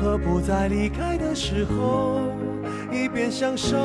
[0.00, 2.22] 何不在离开的时候，
[2.90, 3.76] 一边享受，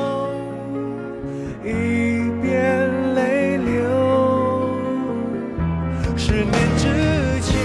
[1.62, 3.84] 一边泪流。
[6.16, 7.60] 十年之前，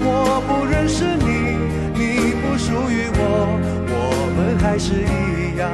[0.00, 1.58] 我不认识你，
[1.92, 3.94] 你不属于我，我
[4.38, 5.70] 们还是一样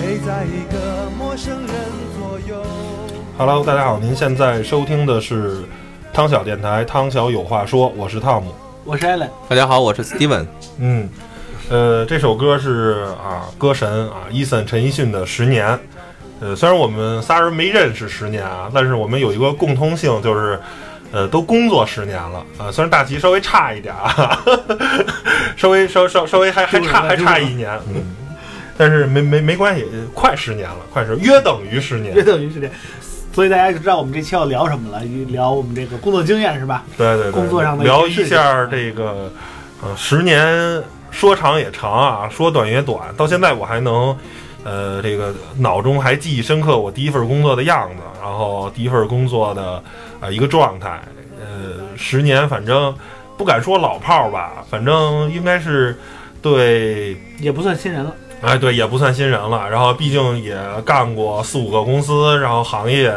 [0.00, 1.68] 陪在一个陌生人
[2.18, 2.60] 左右。
[3.38, 5.62] Hello，大家好，您现在收听的是
[6.12, 8.52] 汤小电台，汤小有话说，我是汤姆。
[8.84, 10.44] 我是 Allen，大家好，我是 Steven。
[10.78, 11.08] 嗯，
[11.72, 15.66] 呃，这首歌是啊，歌神啊，伊森陈奕迅的《十年》。
[16.38, 20.60] 呃，虽然我们仨人没认识十年啊，但是我们有一个共通性，就是
[21.12, 22.70] 呃，都工作十年了啊。
[22.70, 24.38] 虽然大齐稍微差一点啊，
[25.56, 28.04] 稍微稍稍稍微还还差还差一年，嗯，
[28.76, 32.22] 但是没没没关系，快十年了，快十约等于十年约。
[32.22, 32.70] 等于十年，
[33.32, 36.84] 所以大家就知道我们这期要聊什么了，聊我们这个工作经验是吧？
[36.98, 39.32] 对对对，工作上的聊一下这个，
[39.82, 40.82] 呃，十年
[41.12, 43.14] 说长也长啊，说短也短。
[43.16, 44.16] 到现在我还能，
[44.64, 49.82] 呃，这个脑中还记忆深刻我第一份工作的样子，然后第一份工作的啊、
[50.22, 51.00] 呃一个状态。
[51.38, 52.92] 呃，十年反正
[53.36, 55.96] 不敢说老炮儿吧，反正应该是
[56.40, 58.14] 对也不算新人了。
[58.40, 59.68] 哎，对，也不算新人了。
[59.70, 63.12] 然后毕竟也干过四五个公司，然后行业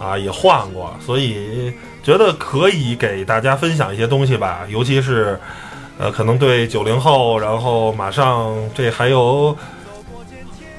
[0.00, 1.72] 啊也换过，所以
[2.02, 4.60] 觉得可以给大家分享一些东西吧。
[4.68, 5.38] 尤其是
[5.98, 9.56] 呃，可能对九零后，然后马上这还有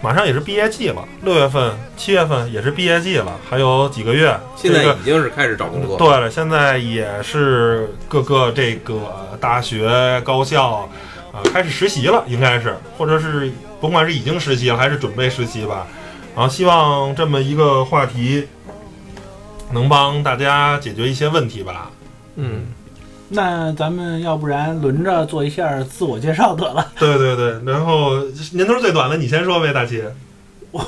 [0.02, 4.38] 马上也是毕业季了，六月份、七月份也是毕业季了，还有几个月。
[4.56, 5.98] 现在这个已经是开始找工作。
[5.98, 10.90] 对了，现在也是各个这个大学、高校
[11.32, 15.88] 啊、开始实习了，应该是，或者是甭管是已经实习了还是准备实习吧。
[16.36, 18.48] 然后希望这么一个话题
[19.72, 21.90] 能帮大家解决一些问题吧。
[22.36, 22.66] 嗯，
[23.34, 26.86] 那咱们要不然轮着做一下自我介绍得了。
[27.00, 28.22] 对对对，然后
[28.54, 30.04] 年头最短的你先说呗，大齐。
[30.72, 30.86] 我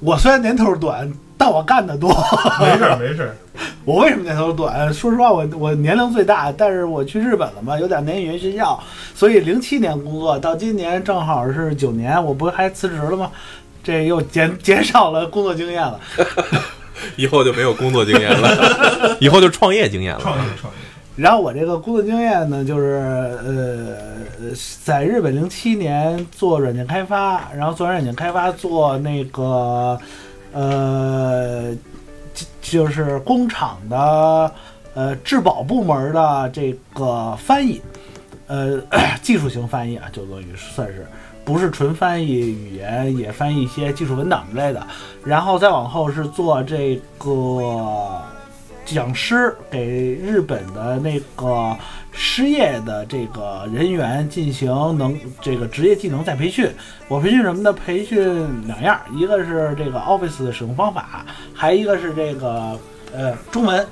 [0.00, 2.10] 我虽然年头短，但我干的多。
[2.60, 3.36] 没事儿没事儿。
[3.84, 4.92] 我为什么年头短？
[4.92, 8.78] 说实话，我我年龄最大，但是我去日本了嘛，有两年语言学校，
[9.14, 13.30] 所以零七年工作到今年正好是九年，我不还辞职了吗？
[13.82, 15.98] 这又减减少了工作经验了。
[17.16, 20.20] 以后就没有工作经验了，以后就创业经验了。
[20.20, 20.78] 创业创业。
[21.14, 22.94] 然后我这个工作经验呢，就是
[23.44, 23.96] 呃，
[24.82, 29.98] 在日本零七年做软件开发，然后做软件开发做那个
[30.52, 31.74] 呃，
[32.62, 34.50] 就是工厂的
[34.94, 37.80] 呃质保部门的这个翻译，
[38.46, 38.80] 呃，
[39.20, 41.06] 技术型翻译啊，就等于算是
[41.44, 44.82] 不是纯翻译语言，也翻译一些技术文档之类的。
[45.24, 48.22] 然后再往后是做这个
[48.84, 51.76] 讲师，给日本的那个
[52.10, 54.68] 失业的这个人员进行
[54.98, 56.68] 能这个职业技能再培训。
[57.08, 57.72] 我培训什么呢？
[57.72, 61.24] 培训两样，一个是这个 Office 的使用方法，
[61.54, 62.78] 还一个是这个
[63.14, 63.86] 呃中文。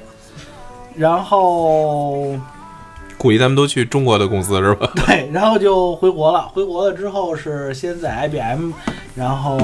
[0.96, 2.36] 然后
[3.16, 4.90] 估计他们都去中国的公司是吧？
[5.06, 6.48] 对，然后就回国了。
[6.48, 8.72] 回国了之后是先在 IBM
[9.14, 9.58] 然后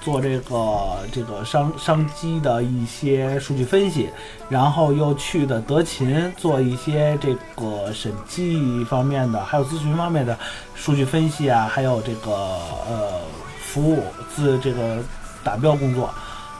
[0.00, 4.10] 做这个这个商商机的一些数据分析，
[4.48, 10.36] 然后又去的德勤做一些这个审计方面的，还有咨询方面的
[10.74, 13.20] 数据分析啊，还有这个呃
[13.60, 14.02] 服务
[14.34, 14.98] 自这个
[15.44, 16.10] 打标工作。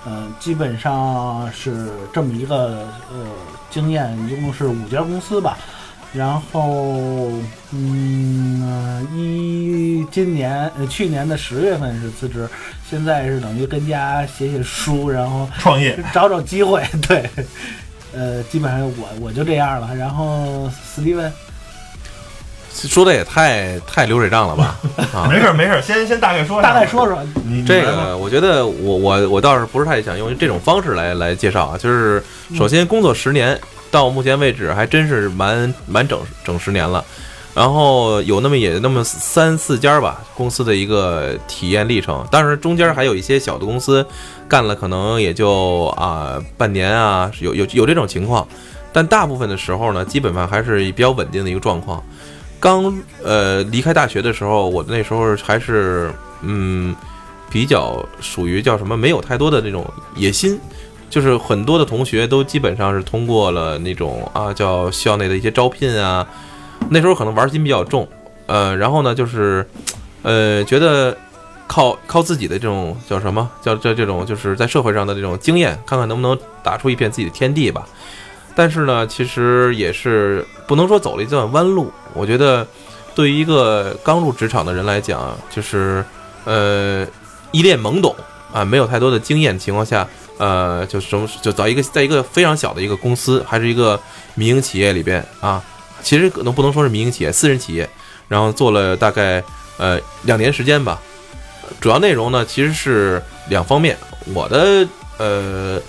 [0.07, 3.27] 嗯，基本上是这么一个呃
[3.69, 5.59] 经验，一共是五家公司吧。
[6.13, 7.31] 然后，
[7.71, 12.49] 嗯，一今年呃去年的十月份是辞职，
[12.89, 16.83] 现在是等于跟家写写书，然后创业， 找找机会。
[17.07, 17.29] 对，
[18.15, 19.95] 呃，基本上我我就这样了。
[19.95, 21.31] 然后史蒂文，
[22.73, 24.79] 说的也太太流水账了吧？
[25.13, 27.23] 啊，没事儿没事儿，先先大概说，大概说说。
[27.45, 32.23] 你这个我觉得我我我倒是不是太想用这种方式来来介绍啊，就是
[32.57, 33.59] 首先工作十年
[33.91, 37.05] 到目前为止还真是蛮蛮整整十年了，
[37.55, 44.07] 然后有那么也那么三四家吧公司的一个体验历程，当然中间还有一些小的公司
[44.49, 48.47] 干了可能也就啊半年啊，有有有这种情况，
[48.93, 52.03] 但大部分的时候呢，基本上还是比较稳定的一个状况。
[52.61, 52.93] 刚
[53.23, 56.13] 呃离开大学的时候，我那时候还是
[56.43, 56.95] 嗯
[57.51, 60.59] 比较属于叫什么，没有太多的那种野心，
[61.11, 66.27] 就是很多的同学都基本上是通过了那种啊叫校内的一些招聘啊，
[66.91, 68.07] 那时候可能玩心比较重，
[68.47, 69.69] 呃，然后呢就是
[70.23, 71.17] 呃觉得
[71.67, 77.87] 靠靠自己的这种叫什么叫这这种就是在社会上的这种经验，看看能不能打出一片自己的天地吧。
[78.55, 81.93] 但是呢，其实也是不能说走了一段弯路。
[82.13, 82.67] 我觉得，
[83.15, 86.05] 对于一个刚入职场的人来讲，就是
[86.45, 87.07] 呃
[87.53, 88.13] 一脸懵懂
[88.53, 90.05] 啊，没有太多的经验情况下，
[90.39, 94.01] 呃，就什么就找一个在一个非常小的一个公司，还是一个
[94.35, 95.63] 民营企业里边啊，
[96.03, 97.89] 其实可能不能说是民营企业，私人企业，
[98.29, 99.43] 然后做了大概
[99.77, 100.99] 呃两年时间吧。
[101.81, 103.97] 主要内容呢，其实是两方面，
[104.33, 104.89] 我的
[105.19, 105.81] 呃。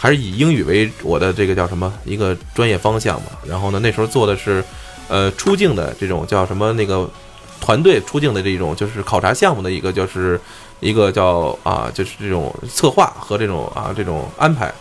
[0.00, 3.32] 还是以英语为我的这个叫什么一个专业方向嘛。
[3.44, 4.62] 然后呢，那时候做的是，
[5.08, 7.10] 呃，出境的这种叫什么那个
[7.60, 10.40] 团队出境的这种就是考察项目的一个就是
[10.80, 14.72] 一个叫啊就是这种策划和这种啊这种安排，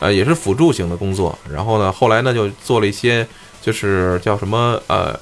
[0.00, 1.38] 呃，也是辅助型的工作。
[1.50, 3.26] 然后呢，后来呢就做了一些
[3.60, 5.18] 就是叫什么呃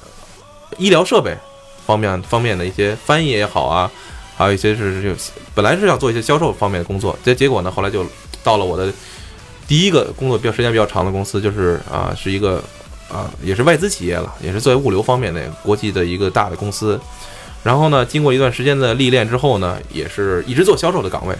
[0.77, 1.35] 医疗设备
[1.85, 3.91] 方面方面的一些翻译也好啊，
[4.37, 5.09] 还有一些是就
[5.53, 8.05] 本来是想做一些销售方面的工作，结结果呢后来就
[8.43, 8.91] 到了我的。
[9.67, 12.61] 第一个工作比较时间比较长的公司就是啊，是一个
[13.09, 16.99] 啊，也是外资企业了，也是作为物流方面的国际的一个大的公司。
[17.63, 21.35] 然后呢，经过一段时间的历练之后呢，也是一直做销售的岗位。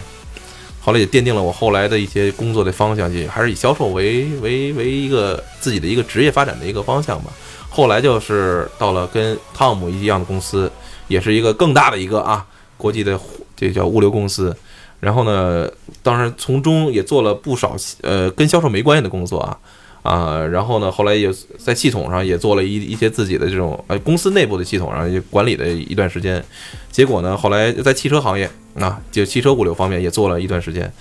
[0.84, 7.32] 后来也奠定了我后来的一些工作的方向，也还是以销售为为为一个自己的一个职业发展的一个方向吧。
[7.70, 10.72] 后来就是到了跟汤姆一样的公司，
[11.08, 12.46] 也是一个更大的一个啊
[12.78, 13.20] 国际的
[13.56, 14.56] 这叫物流公司。
[15.00, 15.70] 然后呢，
[16.02, 19.58] 当然从中也做了不少呃跟销售没关系的工作啊
[20.04, 26.44] 啊，然后呢，后来也在系统上也做了一一些自己的这种呃公司内部的系统上也管理的一段时间，
[26.92, 28.50] 结果呢，后来在汽车行业
[28.80, 30.92] 啊，就汽车物流方面也做了一段时间，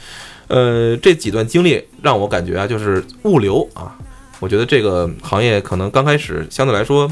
[0.49, 3.97] 呃，这几段经历让我感觉啊，就是物流啊，
[4.39, 7.11] 我觉得这个行业可能刚开始相对来说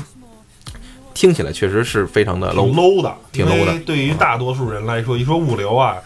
[1.15, 5.97] 听起来确实是非常的 low，low 的，挺 low 的对于大多数人来说，一说物流啊，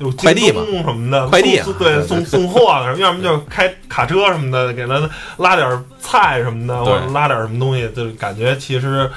[0.00, 9.08] 有快递嘛什么的，快递啊对对送送货的，要么就开卡车什么的，给他拉点菜什么的，或者拉点什么东西，就是感觉其实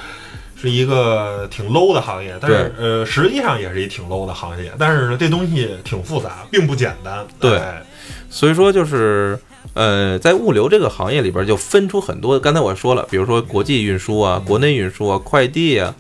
[0.56, 7.26] 是一个挺 low 的行业，但是呃，实际上也是一挺 low 的行业，但是这东西挺复杂，并不简单。
[7.40, 7.82] 对哎
[8.30, 9.40] 所以说就是，
[9.76, 12.38] 呃，在物流这个行业里边就分出很多。
[12.40, 15.94] 刚才我说了，比如说国际运输啊、国内运输啊、快递啊，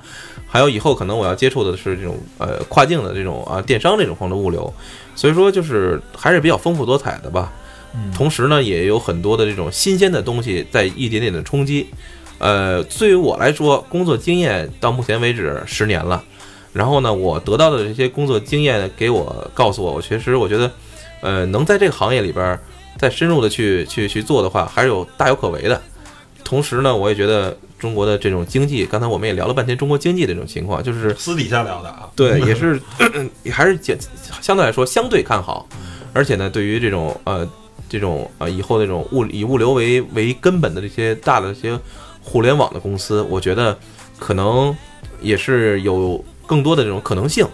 [0.53, 4.71] 还有以后可能我要接触的是这种呃跨境的这种啊电商这种方的物流。
[5.15, 7.51] 所以说就是还是比较丰富多彩的吧。
[8.15, 11.87] 同时呢，也有很多的这种新鲜的东西在一点点的冲击。
[12.37, 16.23] 呃，对于我来说，工作经验到目前为止十年了。
[16.71, 20.71] 然后呢，我得到的这些工作经验给我告诉我，我确实我觉得。
[21.21, 22.59] 呃，能在这个行业里边儿
[22.97, 25.81] 再深入的去去去做的话，还是有大有可为的。
[26.43, 32.81] 同时呢，我也觉得中国的这种经济，刚才我们也聊了半天中国经济的这种情况，就是私底下聊的啊，对， 也是
[33.43, 33.97] 也还是简
[34.41, 35.67] 相对来说相对看好，
[36.13, 37.45] 而且呢，对于这种呃
[37.89, 41.77] 这种呃以后那种物以物流为为根本的这些大的这些
[42.21, 43.77] 互联网的公司，我觉得
[44.17, 44.73] 可能
[45.19, 47.45] 也是有更多的这种可能性。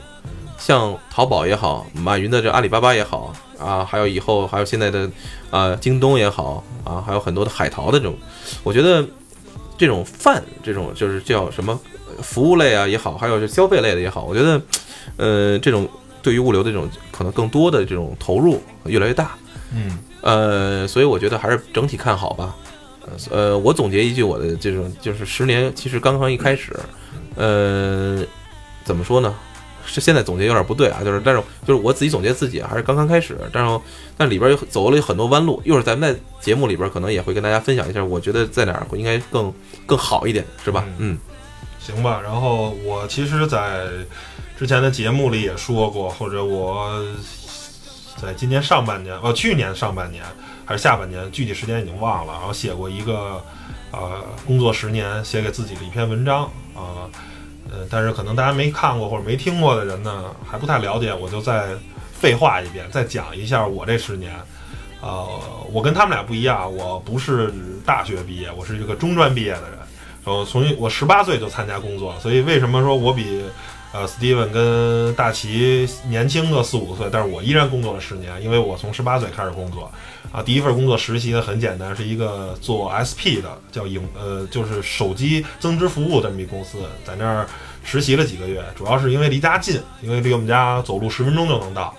[0.60, 5.10] 像淘宝也好，马云的这阿里巴巴也好啊，还有以后还有现在的
[5.50, 8.14] 啊京东也好啊，还有很多的海淘的这种，
[8.62, 9.08] 我觉得
[9.80, 11.80] 这种泛这种就是叫什么
[12.22, 14.62] 服务类啊也好，还有是消费类的也好，我觉得
[15.18, 15.90] 呃这种
[16.22, 19.36] 对于物流的这种可能更多的这种投入越来越大。
[19.74, 22.54] 嗯呃，所以我觉得还是整体看好吧。
[23.32, 26.78] 呃，我总结一句我的这种就是十年其实刚刚一开始，
[27.36, 28.24] 呃，
[28.84, 29.34] 怎么说呢？
[29.92, 33.80] 是现在总结有点不对啊，就是但是就是我自己总结自己还是刚刚开始，但是
[34.16, 39.52] 但里边有走了很多弯路，一会儿咱们在节目里边可能也会跟大家分享一下，我觉得在哪儿应该更
[39.86, 40.86] 更好一点，是吧？
[41.00, 41.18] 嗯，
[41.80, 42.22] 行吧。
[42.24, 43.88] 然后我其实，在
[44.58, 47.04] 之前的节目里也说过，或者我
[48.22, 50.24] 在今年上半年，呃，去年上半年
[50.66, 52.34] 还是下半年，具体时间已经忘了。
[52.34, 53.42] 然后写过一个，
[53.92, 56.44] 呃，工作十年写给自己的一篇文章
[56.76, 56.78] 啊。
[56.78, 57.10] 呃，
[57.72, 61.70] 呃但是可能大家没看过或者没听过的人呢，还不太了解，我就再
[62.12, 64.34] 废话一遍，再讲一下我这十年。
[65.02, 65.28] 呃，
[65.72, 67.54] 我跟他们俩不一样，我不是
[67.86, 69.80] 大学毕业，我是一个中专毕业的人。
[70.26, 73.42] 然后从我十八岁就参加工作，所以为什么说我比
[73.94, 79.90] 呃 Steven 跟大齐年轻个四五岁，但是我依然工作了十年，因为我从十八岁开始工作。
[80.32, 87.48] 啊，第一份工作实习的很简单，是一个做 SP 的，叫影呃，就是手机增值服务这么一公司，在那儿
[87.84, 91.94] 实习了几个月，主要是因为离家近，因为离我们家走路十分钟就能到。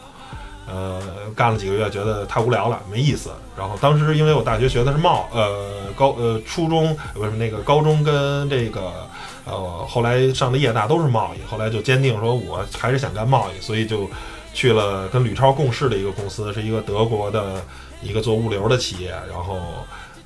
[0.73, 1.03] 呃，
[1.35, 3.31] 干了几个月，觉得太无聊了，没意思。
[3.59, 8.93] 然后当时因为我大学学的是贸，呃高呃初中不是那个高中跟这个
[9.45, 14.09] 呃后来上的夜大都是贸易，后来就坚定说我还是想干贸易，所以就
[14.53, 17.63] 去了跟吕超共事的一个公司，是一个德国的。
[18.03, 19.61] 一个做物流的企业，然后，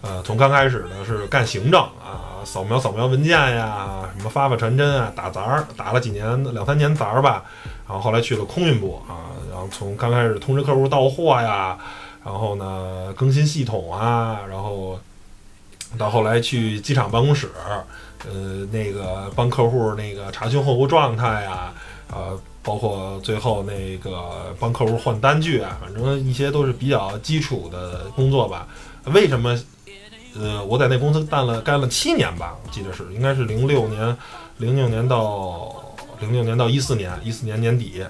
[0.00, 7.42] 呃，从刚开始呢是干行政啊，扫描扫描文件呀，什么发发传真啊，打杂儿，打了几年两三年杂儿吧，
[7.88, 11.76] 然后后来去了空运部啊，然后从刚开始通知客户到货呀，
[12.24, 14.96] 然后呢更新系统啊，然后
[15.98, 17.50] 到后来去机场办公室，
[18.24, 21.72] 呃，那个帮客户那个查询货物状态呀，
[22.12, 22.38] 呃。
[22.64, 28.66] 包括最后那个帮客户换单据啊，反正一些都是比较基础的工作吧。
[29.04, 29.56] 为什么？
[30.36, 34.16] 呃，我在那公司干了干了七年吧，我记得是应该是零六年，
[34.56, 35.72] 零六年到
[36.18, 38.02] 零六年到一四年，一四年年底。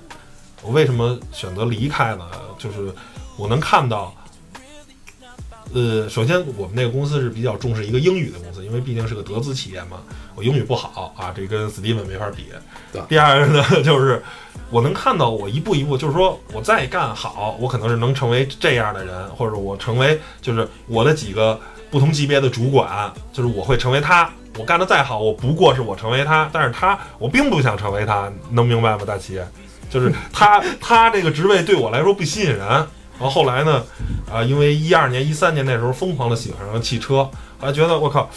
[0.62, 2.25] 我为什么选择离开呢？
[2.58, 2.90] 就是
[3.37, 4.14] 我能看到。
[5.75, 10.02] 呃，首先我们那个公司是比较重视一个英语的公司，因为毕竟是个德资企业嘛。
[10.35, 12.47] 我英语不好啊，这跟 Steven 没法比。
[13.09, 14.23] 第二个呢， 就是
[14.71, 21.61] 我能看到我一步一步，就是说我再干好，我可能是能成为这样的人，或者我成为就是我的几个
[21.91, 24.31] 不同级别的主管，就是我会成为他。
[24.57, 29.03] 我干的再好，我不过是我成为他，但是他我并不想成为他，能明白吗？
[29.05, 29.41] 大齐，
[29.91, 32.87] 就是 他他这个职位对我来说不吸引人。
[33.16, 33.85] 然后后来呢，
[34.30, 37.28] 啊，因为一二年、一三年那时候疯狂的喜欢上汽车，
[37.61, 38.28] 啊觉得我靠，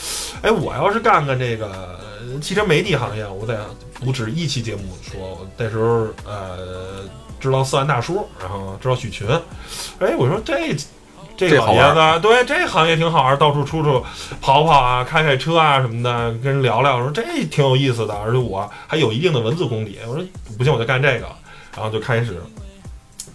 [0.43, 1.99] 哎，我要是干干这个
[2.39, 3.59] 汽车媒体行业，我得
[3.95, 7.03] 不止一期节目说，那时候呃
[7.39, 9.27] 知道四万大叔，然后知道许群，
[9.99, 10.75] 哎，我说这
[11.35, 14.03] 这个行业呢，对，这行业挺好玩，到处出出
[14.39, 20.23] 跑跑啊，开开车啊什么的，跟人聊聊，我说这挺有意思的，而且我还有一定的文字功底，我说
[20.55, 21.25] 不行，我就干这个，
[21.75, 22.39] 然后就开始。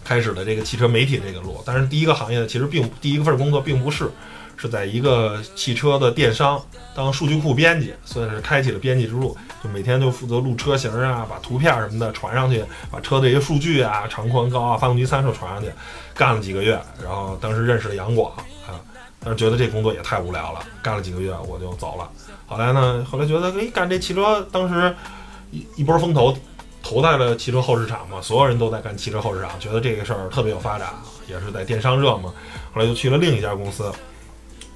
[0.04, 4.11] 开始的这个汽车媒体这个路，但是第一个行业呢其实并第一个份工作并不是，
[4.56, 6.61] 是在一个汽车的电商
[6.94, 9.37] 当数据库编辑，算是开启了编辑之路。
[9.62, 15.71] 就每天就负责录车型啊，把图片什么的传上去，把车的一些数据啊、长宽高啊、发动机参数传上去，
[16.14, 16.73] 干了几个月。
[17.00, 18.32] 然后当时认识了杨广
[18.66, 18.75] 啊，
[19.21, 22.11] 但是觉得这工作也太无聊了，干了几个月我就走了。
[22.47, 24.92] 后来呢，后来觉得哎，干这汽车当时
[25.52, 26.37] 一一波风头。
[26.82, 30.88] 投在了汽车后市场嘛，所有人都在干汽车后市场，觉得这个事儿特别有发展，
[31.28, 32.32] 也是在电商热嘛。
[32.74, 33.90] 后来就去了另一家公司，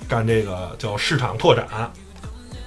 [0.09, 1.67] 干这个叫市场拓展。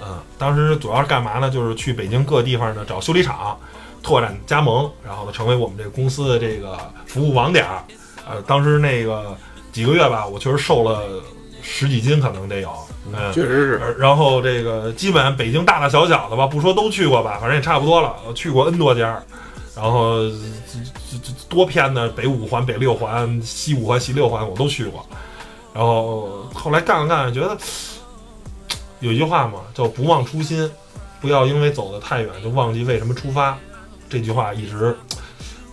[0.02, 1.50] 嗯，当时主要是干嘛呢？
[1.50, 3.58] 就是去北京各地方呢找修理厂，
[4.04, 7.84] 拓展加盟，然后呢成为我们这个公司的这个服务网点儿。
[8.30, 9.36] 呃，当时那个
[9.72, 11.22] 几个月吧，我确实瘦了
[11.62, 12.72] 十几斤，可能得有。
[13.14, 13.96] 嗯，确实是。
[13.98, 18.16] 然后这个基本北京大大小小的吧，不说都去过吧，反正也差不多了。
[18.36, 19.22] 去过 N 多家，
[19.76, 20.20] 然后
[21.48, 25.06] 多偏的北五环、北六环、西五环、西六环我都去过。
[25.74, 27.58] 然后后来干了干，觉得
[29.00, 30.70] 有一句话嘛，叫“不忘初心”，
[31.22, 33.58] 不要因为走得太远就忘记为什么出发。
[34.10, 34.96] 这句话一直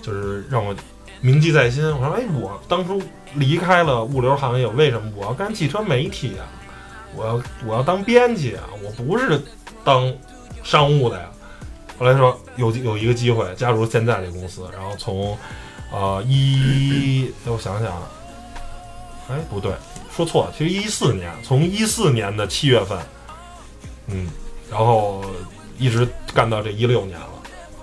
[0.02, 0.74] 就是让我
[1.20, 1.84] 铭记在心。
[1.96, 3.02] 我说，哎，我当初
[3.34, 6.44] 离开了物流行业，为什么我要干汽车媒体啊？
[7.16, 8.64] 我要我要当编辑啊！
[8.84, 9.42] 我不是
[9.82, 10.12] 当
[10.62, 11.28] 商务的呀。
[11.98, 15.36] 后来说有有一个机会加入现在这公司，然后从
[15.90, 17.90] 呃一，我想想，
[19.30, 19.72] 哎不对，
[20.14, 22.98] 说错了，其实一四年，从一四年的七月份，
[24.08, 24.28] 嗯，
[24.70, 25.24] 然后
[25.78, 27.28] 一直干到这一六年了，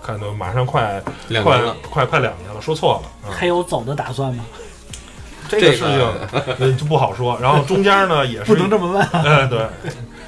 [0.03, 1.01] 看到马上快
[1.43, 1.59] 快
[1.89, 3.33] 快快两年了，说错了啊。
[3.33, 4.45] 还有走的打算吗？
[5.50, 6.00] 这这个事情
[6.59, 7.38] 呃就不好说。
[7.41, 9.01] 然后中间呢也是不能这么问。
[9.23, 9.59] 哎对，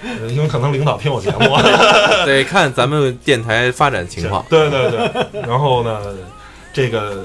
[0.04, 1.58] 呃因为可能领导听我节目，
[2.26, 4.46] 得看咱们电台发展情况。
[4.50, 5.42] 对对对。
[5.42, 6.00] 然后呢，
[6.74, 7.24] 这个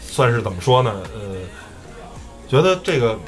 [0.00, 0.92] 算是怎么说呢？
[1.14, 1.20] 呃，
[2.48, 3.18] 觉得这个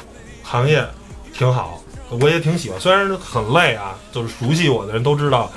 [0.42, 0.84] 行业
[1.32, 1.82] 挺好，
[2.20, 2.80] 我也挺喜欢。
[2.80, 5.50] 虽然很累啊，就是熟悉我的人都知道，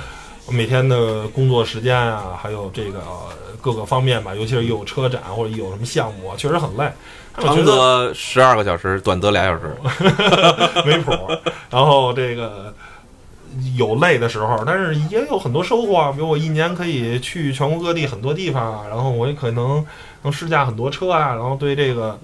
[0.46, 3.30] 我每天的工作时间啊，还有这个、呃
[3.62, 6.92] 各个方面吧，尤其是有车展或者有什么项目啊，确实很累。
[7.38, 9.76] 长则十二个小时，短则俩小时。
[10.86, 11.12] 没谱。
[11.70, 12.74] 然后这个
[13.78, 16.12] 有累的时候，但是也有很多收获啊。
[16.12, 19.86] 比如我一年可以去全国各地很多地方啊，然后我也可能
[20.24, 22.20] 能试驾很多车啊，然后对这个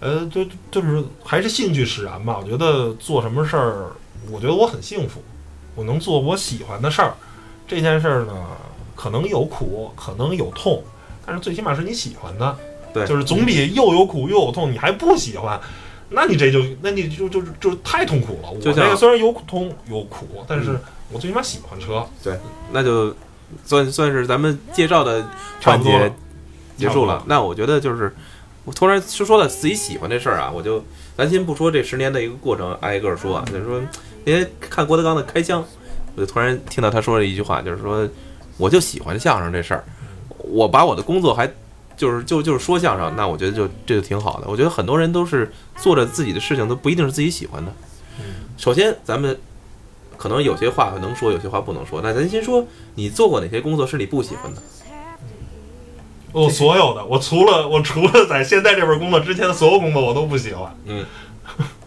[0.00, 2.38] 呃，就就是还是兴趣使然吧。
[2.42, 3.86] 我觉得做什么事儿，
[4.30, 5.22] 我觉得我很幸福，
[5.74, 7.14] 我能做我喜欢的事儿。
[7.68, 8.32] 这件事儿呢，
[8.94, 10.82] 可能有苦，可能有痛，
[11.24, 12.56] 但是最起码是你喜欢的。
[12.96, 15.60] 对就是总比又有苦又有痛，你还不喜欢，
[16.08, 18.50] 那你这就那你就就就太痛苦了。
[18.50, 20.78] 我就像这个虽然有痛有苦，但是
[21.10, 22.06] 我最起码喜欢车。
[22.22, 22.38] 对
[22.72, 23.14] 那就
[23.64, 25.28] 算算是咱们介绍的
[25.62, 26.16] 环节差不多
[26.76, 27.22] 结束了。
[27.26, 28.14] 那我觉得就是，
[28.64, 30.82] 我突然就说了自己喜欢这事儿啊，我就
[31.16, 33.80] 咱先不说这十年的一个过程，挨个儿说啊，就是说
[34.24, 35.64] 那天看郭德纲的开箱，
[36.14, 38.08] 我就突然听到他说了一句话，就是说
[38.56, 39.84] 我就喜欢相声这事儿，
[40.38, 41.52] 我把我的工作还。
[41.96, 44.46] 就是就就是说相声，那我觉得就这就挺好的。
[44.48, 47.72] 我觉得很多人都是做着自己的事情，都不一定是自己喜欢的。
[48.56, 49.38] 首先，咱们
[50.16, 52.00] 可能有些话能说，有些话不能说。
[52.02, 54.62] 那咱先说，你做过哪些工作是你不喜欢的？
[56.32, 61.04] 我所有的，我除了我除了在现在这份工作之前的所有工作，我都不喜欢，嗯，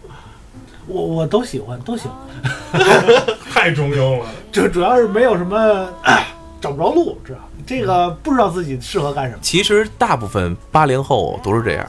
[0.87, 2.81] 我我都喜欢，都喜欢，
[3.51, 4.25] 太中庸了。
[4.51, 5.87] 这主要是没有什么
[6.59, 9.37] 找不着路，知道这个不知道自己适合干什么。
[9.43, 11.87] 其实大部分八零后都是这样。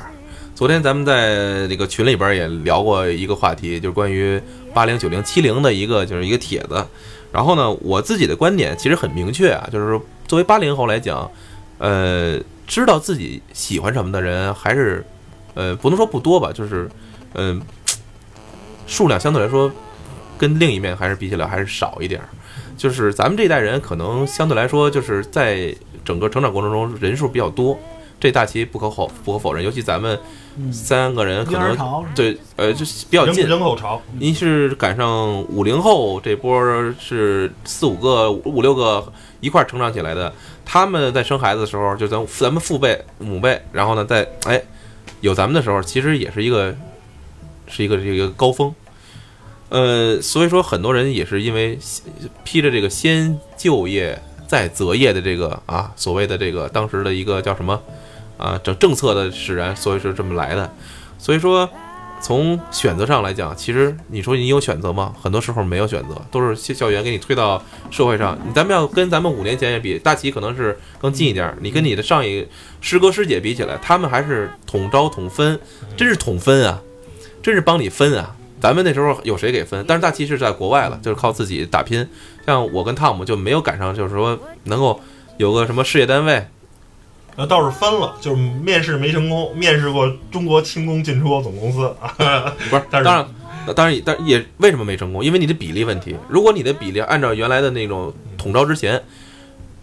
[0.55, 4.39] 昨天咱们在那个群里边也聊过一个话题，就是关于
[4.75, 6.87] 八零、九零、七零的一个就是一个帖子。
[7.33, 11.31] 然后呢，我自己的观点其实很明确啊，就是说作为八零后来讲，
[11.79, 15.03] 呃，知道自己喜欢什么的人还是
[15.55, 16.91] 呃不能说不多吧，就是
[17.33, 17.59] 嗯、
[18.87, 19.73] 数量相对来说
[20.37, 22.29] 跟另一面还是比起来还是少一点儿。
[22.81, 27.79] 就是咱们这一代人可能相对来说就是在整个成长过程中人数比较多，
[28.19, 30.19] 这大旗不可否不可否认，尤其咱们
[30.57, 33.47] 嗯，三个人可能潮是吧对呃就是比较近。
[33.47, 36.59] 人口潮，您是赶上五零后这波
[36.99, 40.33] 是四五个五五六个一块儿成长起来的，
[40.65, 44.59] 他们在生孩子的时候，就咱咱们父辈母辈，然后呢，在哎
[45.21, 46.75] 有咱们的时候，其实也是一个
[47.69, 48.75] 是一个这个高峰。
[49.71, 51.79] 呃，所以说很多人也是因为
[52.45, 57.81] 披着这个先就业再择业的这个啊所谓的这个当时的一个叫什么
[58.37, 60.71] 啊政政策的使然，所以是这么来的。
[61.19, 61.69] 所以说
[62.21, 65.15] 从选择上来讲，其实你说你有选择吗？
[65.23, 68.37] 很多时候没有选择，都是校校园给你推到社会上。
[68.55, 71.57] 咱们要跟咱们五年前也比，大齐可能是更近一点。
[71.61, 72.47] 你跟你的上一
[72.81, 75.59] 师哥师姐比起来，他们还是统招统分，
[75.97, 76.83] 真是统分啊，
[77.43, 78.37] 真是帮你分啊。
[78.61, 79.85] 咱们那时候有谁给分？
[79.89, 82.07] 但是大七是在国外了，就是靠自己打拼。
[82.47, 85.01] 像我跟汤姆就没有赶上，就是说能够
[85.39, 86.47] 有个什么事业单位，
[87.37, 92.15] 呃，倒是分了，就是面试没成功，面试过中国轻工进出口总公司啊，
[92.69, 93.27] 不是，但是当然，
[93.75, 95.25] 当然也，但也为什么没成功？
[95.25, 96.17] 因为你的比例问题。
[96.29, 99.01] 如果你的比例按照原来的那种统招之前，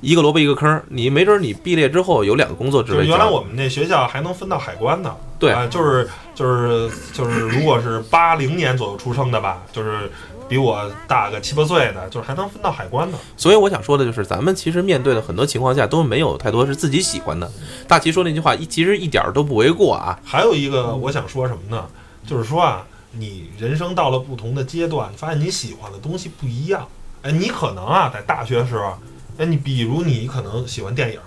[0.01, 3.07] 一个萝卜一个坑，你没准你毕业之后有两个工作职就是位。
[3.07, 5.15] 原来我们那学校还能分到海关呢。
[5.39, 10.09] 对啊，就是就是就是，如果是八零年左右出生的吧，就是
[10.47, 13.17] 比我大个七八岁的，就是还能分到海关呢。
[13.35, 17.51] 所以我想说的就是，咱们其实面对的很多情况下都没有太多是自己喜欢的。
[17.87, 20.19] 大齐说那句话，一其实一点儿都不为过啊。
[20.23, 21.85] 还有一个我想说什么呢？
[22.25, 26.87] 就是说啊，你人生到了不同的阶段，发现你喜欢的东西不一样。
[27.21, 28.93] 哎，你可能啊，在大学时候，
[29.37, 31.19] 哎，你比如你可能喜欢电影，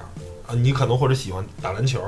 [0.46, 2.00] 啊，你可能或者喜欢打篮球，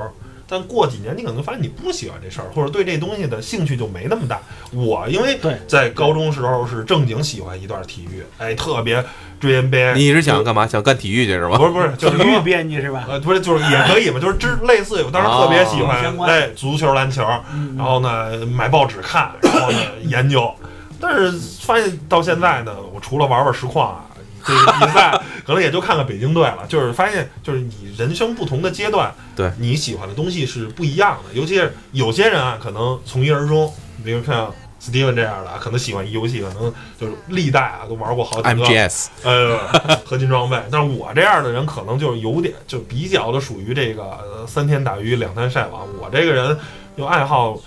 [0.47, 4.39] 但过几年你可能发现你不喜欢这事儿，或者对这东西的兴趣就没那么大。
[4.71, 9.03] 我因为在高中时候是正经喜欢一段体育，哎，特别
[9.39, 9.93] 追 NBA。
[9.95, 10.67] 你是想干嘛？
[10.67, 11.57] 想干体育去是吧？
[11.57, 13.05] 不是不是，就是体育说编辑是吧？
[13.09, 15.85] 呃，不是，就是也可以嘛，就是之类似，我当时特别喜哦
[16.17, 20.53] 欢哎足球、篮球，嗯然后呢买报纸看，然后呢研究，
[20.99, 24.05] 但是发现到现在呢，我除了玩玩实况啊，
[24.45, 39.57] 这个比赛可能也就看看北京队了，就是发现就是你人生不同的阶段，对你喜欢的东西是不一样的，尤其是有些人啊，可能从一而终，比如像 Steven 这样的，可能喜欢一游戏，可能就是历代啊都玩过好几个 MGS 呃
[40.03, 40.61] 合金装备。
[40.71, 45.87] 但是我这样的人可能就是有点就比较的属于这个、呃三天打鱼两天晒网。
[46.01, 46.57] 我这个人
[46.95, 47.57] 有爱好。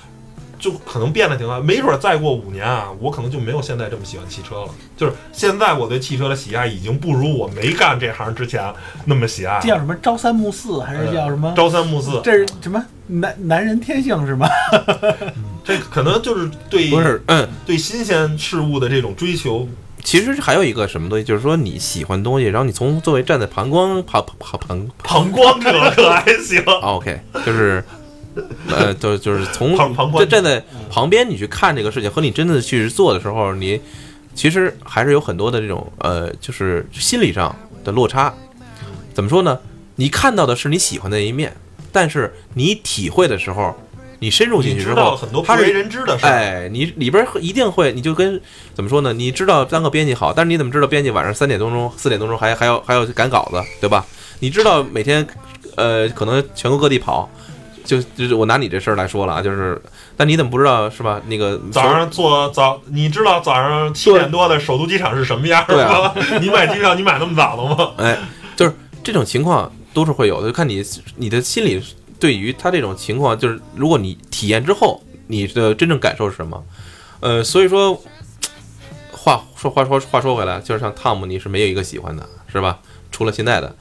[0.58, 4.68] 就可能变得挺快，没准儿再过五年啊，我可能就没有现在这么喜欢汽车了。
[4.96, 8.72] 就是现在我对汽车的喜爱已经不如我没干这行之前
[9.04, 9.58] 那么喜爱。
[9.60, 11.52] 这叫什么朝三暮四还是叫什么？
[11.56, 14.48] 朝三暮四，这是什么男男人天性是吗？
[15.64, 19.68] 这可能就是对不是，嗯，对新鲜事物的这种追求。
[20.04, 27.82] 其实还有一个什么东西，就是说你喜欢东西，然后你从作为站在旁观旁旁旁旁观者可还行，哦 OK，就是
[28.68, 29.76] 呃，就就是从
[30.18, 33.80] 站站在旁边你去看这个事情，和你真的去做的时候，你
[34.34, 38.32] 其实还是有很多的这种呃，就是心理上的落差。
[39.14, 39.58] 怎么说呢？
[39.96, 41.56] 你看到的是你喜欢的一面，
[41.90, 43.74] 但是你体会的时候，
[44.18, 46.14] 你深入进去之后知道很多，不为人知的。
[46.20, 48.38] 哎，你里边一定会，你就跟
[48.74, 49.14] 怎么说呢？
[49.14, 54.04] 你知道当个编辑好，但是你怎么知道编辑晚上三点多钟、四点多钟还还要还要赶稿子，对吧？
[54.40, 55.26] 你知道每天，
[55.76, 57.26] 呃，可能全国各地跑，
[57.86, 59.80] 就就是我拿你这事儿来说了啊，就是，
[60.16, 61.20] 但你怎么不知道是吧？
[61.26, 66.14] 那个早上坐早，你知道早上七点多的首都机场是什么样对啊吗？
[66.42, 67.92] 你买机票，你买那么早了吗？
[68.04, 68.18] 哎，
[68.56, 70.84] 就是这种情况都是会有的，就看你
[71.16, 71.82] 你的心理
[72.18, 76.62] 对于他这种情况，就是如果你体验之后，你的真正感受是什么？
[77.20, 77.94] 呃，所以说，
[79.10, 82.78] 话说话说话说回来，就是像汤姆，你是没有一个喜欢的，是吧？
[83.10, 83.74] 除了现在的，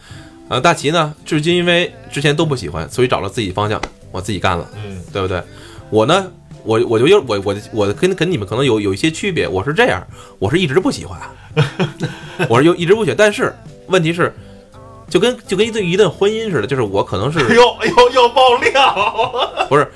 [0.48, 3.82] 呃，大齐呢，至今因为之前都不喜欢，所以找了自己方向，
[4.12, 5.42] 我自己干了，嗯，对不对？
[5.90, 6.32] 我呢，
[6.64, 10.06] 我我就有我我我跟跟你们可能有有一些区别，我是这样，
[10.40, 11.20] 我是一直不喜欢，
[12.50, 13.56] 我是又一直不喜欢，但是
[13.88, 14.34] 问题是，
[15.10, 19.88] 就跟就跟一对一段婚姻似的，就是我可能是哎呦哎呦要爆料，不是，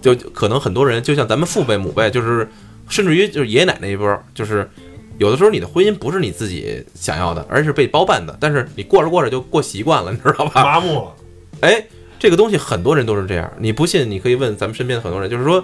[0.00, 2.48] 就就可能很多人就像咱们父辈母辈，就是
[2.88, 4.68] 甚至于就是爷爷奶奶一波，就是
[5.18, 10.62] 有的时候你的婚姻不是你自己想要的，而是被包办的，但是你过着过着就过习惯了，你知道吧？
[10.64, 11.14] 麻木了。
[11.60, 11.84] 哎，
[12.18, 15.62] 这个东西很多人都是这样，你不信你可以问咱们身边的很多人，就是说。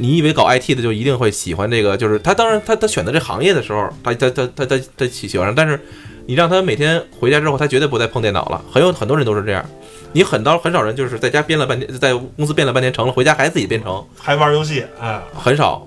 [0.00, 1.96] 你以为搞 IT 的就一定会喜欢这个？
[1.96, 5.80] 就是他，当然他他选择这行业的时候，他他他他他他喜喜欢上，但是
[6.26, 8.64] 你让他每天回家之后，他绝对不再碰电脑了。
[8.70, 9.64] 很有很多人都是这样。
[10.12, 15.84] 你很到很少人就是在家编了半天，在公司编了半天成了，回家还自己编程，还玩游戏，哎，很少。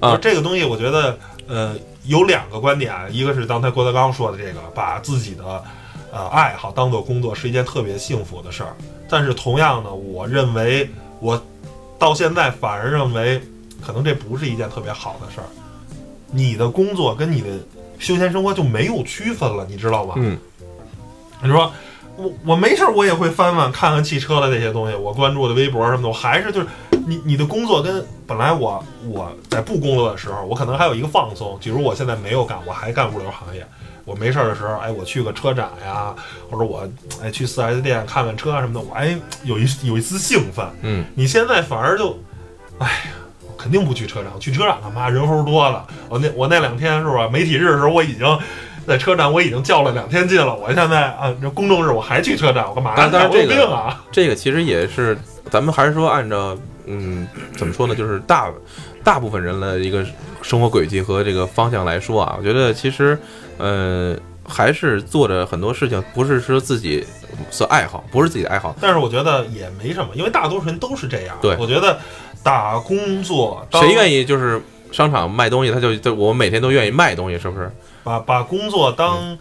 [0.00, 5.62] 啊这个东西我觉得，呃，有两个观点，一个是刚才郭德纲说的这个，把自己的
[6.12, 8.76] 呃爱好当做工作是一件特别幸福的事儿。
[9.08, 10.88] 但是同样呢，我认为
[11.20, 11.40] 我
[11.98, 13.40] 到现在反而认为，
[13.80, 15.46] 可能这不是一件特别好的事儿。
[16.30, 17.48] 你的工作跟你的
[17.98, 20.14] 休闲生活就没有区分了，你知道吗？
[20.16, 20.36] 嗯，
[21.42, 21.72] 你说
[22.16, 26.66] 我我没事儿，我也会翻翻看看汽车的那些东西，我关注的微博什么的，我还是就是
[27.06, 33.66] 你你的工作跟本来我我在不工作的时候，我可能还有一个放松，比如我现在没有干，我还干物流行业，
[34.04, 36.14] 我没事儿的时候，哎，我去个车展呀，
[36.50, 36.88] 或者我
[37.22, 40.66] 哎去 4S 店看看车啊什么的，我哎有一有一丝兴奋。
[40.82, 42.18] 嗯，你现在反而就，
[42.78, 43.10] 哎呀。
[43.58, 45.08] 肯定不去车展，我去车展干嘛？
[45.08, 45.84] 人猴多了。
[46.08, 47.26] 我那我那两天是吧？
[47.28, 48.38] 媒体日的时候我已经
[48.86, 50.54] 在车展，我已经较了两天劲了。
[50.54, 52.96] 我现在啊，这公众日我还去车展，我干嘛呀？
[52.98, 54.04] 我有当然这个病啊！
[54.12, 55.16] 这个其实也是
[55.50, 58.50] 咱们还是说按照嗯怎么说呢，就是大
[59.02, 60.04] 大部分人的一个
[60.42, 63.18] 生活轨迹和这个方向来说啊，我觉得其实
[63.58, 64.16] 呃
[64.48, 67.04] 还是做着很多事情，不是说自己
[67.50, 68.74] 所爱好，不是自己的爱好。
[68.80, 71.36] 但是我觉得也没什么，因为大多数人都是这样。
[71.42, 71.98] 对我觉得
[72.42, 74.62] 打工作，谁愿意就是
[74.96, 77.70] 商场卖东西，他就就我每天都愿意卖东西，是不是？
[78.02, 79.36] 把把工作当、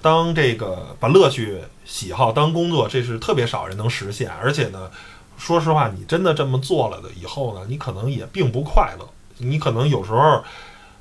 [0.00, 4.30] 当这个把乐趣、喜好当工作，这是特别少人能实现。
[4.40, 4.90] 而且呢，
[5.36, 9.06] 说实话，你真的这么做了的以后呢，你可能也并不快乐。
[9.36, 10.42] 你可能有时候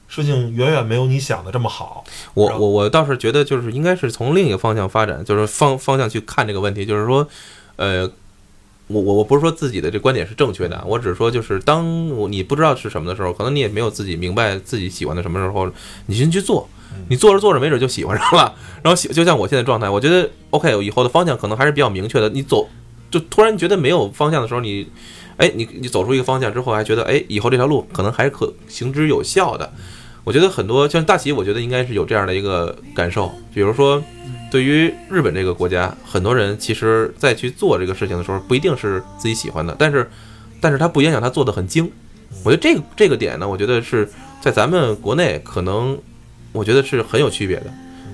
[0.10, 2.04] 事情远远没有你想的这么好。
[2.34, 7.26] 我我我倒是觉得，就是应该是从另一个方向发展，就是方方向去看这个问题，就是说，
[7.78, 8.12] 呃，
[8.89, 15.71] 我我我不是说自己的这观点是正确的啊，我只是说，就是当我你不知道是什么的时候，可能你也没有自己明白自己喜欢的什么时候，
[16.08, 16.67] 你先去做，
[17.08, 22.67] 你做着做着，没准就喜欢上了，然后喜就像我现在状态，我觉得 OK，我以后的方向可能还是比较明确的，你走
[23.10, 24.88] 就突然觉得没有方向的时候，你。
[25.39, 29.71] 哎，你你走出一个方向之后，还觉得哎，以后这条路可能还是可行之有效的。
[30.25, 33.32] 我觉得很多像大喜，我觉得应该是有这样的一个感受。
[33.54, 34.04] 比如说，
[34.52, 40.10] 对于日本这个国家，很多人其实在去做这个事情的时候，不一定是自己喜欢的，但是，
[40.60, 41.92] 但是它不影响他做的很精。
[42.44, 44.10] 我觉得这个这个点呢，我觉得是
[44.42, 45.98] 在咱们国内可能，
[46.52, 47.66] 我觉得是很有区别的。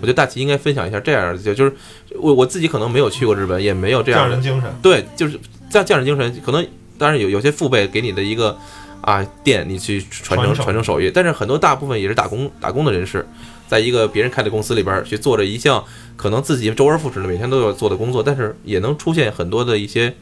[0.01, 1.73] 我觉得大齐应该分享一下这样的，就就是
[2.19, 6.65] 我我自己可能没有去过日本，也没有这样的精神，对，就是这样匠人精神，可能
[6.97, 8.55] 当然有有些父辈给你的一个
[9.01, 13.25] 啊店你去传承传承手艺，但是很多大部分也是打工打工的人士，
[13.67, 15.83] 在一个别人开的公司里边去做着一项
[16.15, 20.13] 可能自己周而复始的每天都要做的工作，但是也能出现很多的一些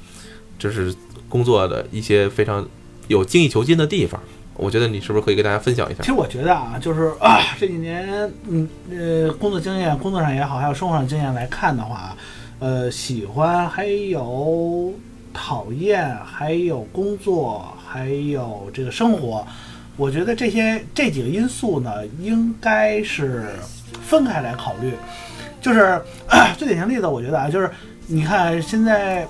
[0.58, 0.94] 就是
[1.28, 2.66] 工作的一些非常
[3.08, 4.20] 有精益求精的地方。
[4.56, 6.06] 我觉得你是不是可以给大家分享一下其？
[6.06, 12.16] 实我觉得啊，就是啊，这几年，嗯呃，工作经验、工作上也好，还有生活上经验来看的话，
[12.60, 14.94] 呃，喜欢还有
[15.34, 19.46] 讨厌，还有工作，还有这个生活，
[19.96, 23.46] 我觉得这些这几个因素呢，应该是
[24.02, 24.94] 分开来考虑。
[25.62, 26.02] 就是、
[26.58, 27.70] 最典型例子，我觉得啊，就是
[28.08, 29.26] 你看现在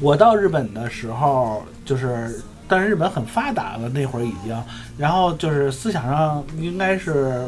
[0.00, 4.56] 我到日本的时候，就是当然日本很发达了，那会儿已经，
[4.96, 7.44] 然后就是思想上应该是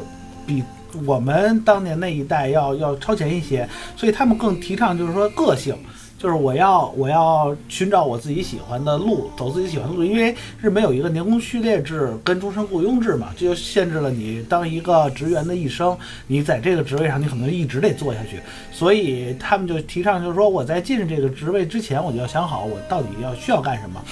[0.46, 0.62] 比
[1.06, 5.74] 我们当年那一代要要超前一些，所以他们更提倡就是说个性。
[6.18, 18.40] 就是我要我要寻找我自己喜欢的路，走自己喜欢的路，因为日本有一个年功序列制跟终身雇佣制嘛，这就限制了你当一个职员的一生，你在这个职位上你可能一直得做下去，
[18.72, 24.02] 所以他们就提倡就是说我在进这个职位之前，我就要想好我到底要需要干什么。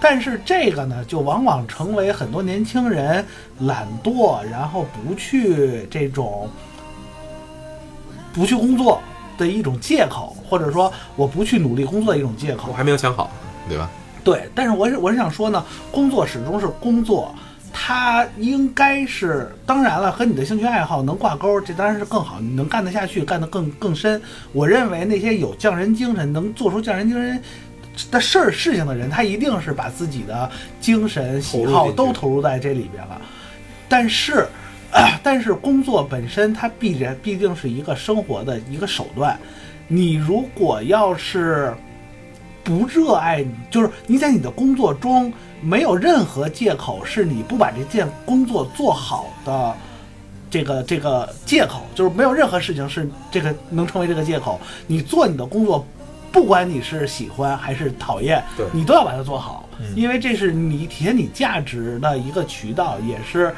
[0.00, 3.24] 但是这个呢，就往往成为很多年轻人
[3.62, 6.48] 懒惰，然后不去这种
[8.32, 9.00] 不去工作
[9.36, 12.72] 的一种借口，或者说我不去努力工作的一种借口我。
[12.72, 13.30] 还没有想好，
[13.68, 13.90] 对吧？
[14.24, 17.32] 对，但是我是我是想说呢，工作始终是工作，
[17.72, 24.20] 它应该是当然了，和你的兴趣爱好能挂钩，这当然是更好，你能干得下去，干得更更深。
[24.52, 27.40] 我认为那些有匠人精神，能做出匠人精神
[28.10, 33.20] 的事儿事情的人，他一定是把自己的精神喜好都投入在这里边了。
[33.88, 34.44] 但是，
[35.22, 39.38] 但是工作本身它必然毕竟是一个生活的一个手段。
[39.88, 41.74] 你如果要是
[42.64, 49.76] 不热爱你，就是你在你的工作中没有任何借口是你不把这件工作做好的
[50.50, 54.60] 这个这个借口，就是没有任何事情是这个能成为这个借口。
[54.86, 55.86] 你做你的工作，
[56.32, 63.54] 不管你是喜欢还是讨厌，你都要把它做好，嗯因为这是你体现你价值的一个渠道，也是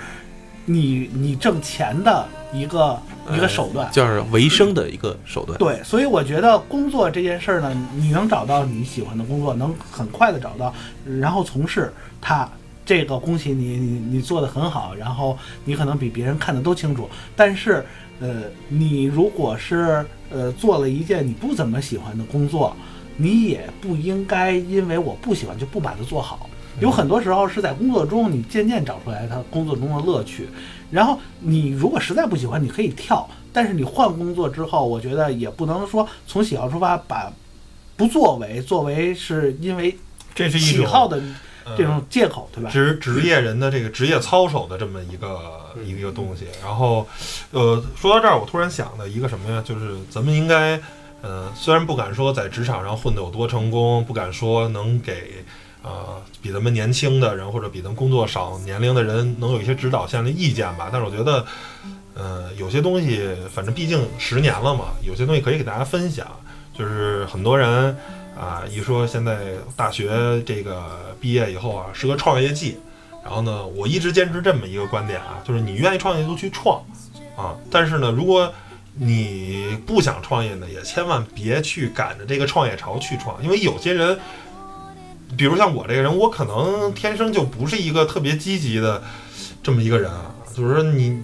[0.69, 3.01] 你你挣钱的一个
[3.35, 3.91] 一个手段。
[3.91, 5.59] 就是维生的一个手段。
[5.59, 10.73] 对，所以我觉得工作这件事儿呢，你能找到你喜欢的工作，能很快的找到，
[11.19, 12.47] 然后从事它，
[12.85, 17.09] 这个恭喜你，你你做的很好，然后你可能比别人看的都清楚。
[17.35, 17.85] 但是，
[18.21, 22.77] 呃，你如果是呃做了一件你不怎么喜欢的工作，
[23.17, 26.49] 你也不应该因为我不喜欢就不把它做好。
[26.81, 30.49] 有很多时候是在工作中，你渐渐找出来他工作中的乐趣。
[30.91, 33.29] 然后你如果实在不喜欢，你可以跳。
[33.53, 37.33] 但是你换工作之后，我觉得也不能说从喜好出发，把
[37.97, 39.99] 不作为作为是因为
[40.35, 41.21] 这是一种喜好的
[41.65, 42.71] 呃这种借口，对吧？
[42.71, 46.47] 职职业人的这个职业操守的这么一个一个东西。
[46.63, 47.07] 然后，
[47.51, 49.61] 呃，说到这儿，我突然想的一个什么呀？
[49.67, 50.81] 就是咱们应该，
[51.23, 55.45] 呃，虽然不敢说在职场上混得有多成功，不敢说能给
[55.89, 61.45] 呃比咱们年轻的人或者比咱们工作少年龄的人能有一些指导性的意见吧，但是我觉得。
[62.21, 66.27] 呃，有些东西，反正毕竟十年了嘛，有些东西可以给大家分享。
[66.77, 67.97] 就是很多人
[68.37, 72.77] 啊，一说现在大学这个毕业以后啊，是个创业季。
[73.23, 76.83] 然后呢，我一直坚持这么一个观点啊，就是你愿意创业就去创
[77.37, 78.53] 啊，但是呢，如果
[78.95, 84.19] 你不想创业呢，也千万别去赶着这个创业潮去创，因为有些人，
[85.39, 89.03] 比如像我这个人，我可能天生就不是一个特别积极的
[89.63, 91.19] 这么一个人啊，就是说你。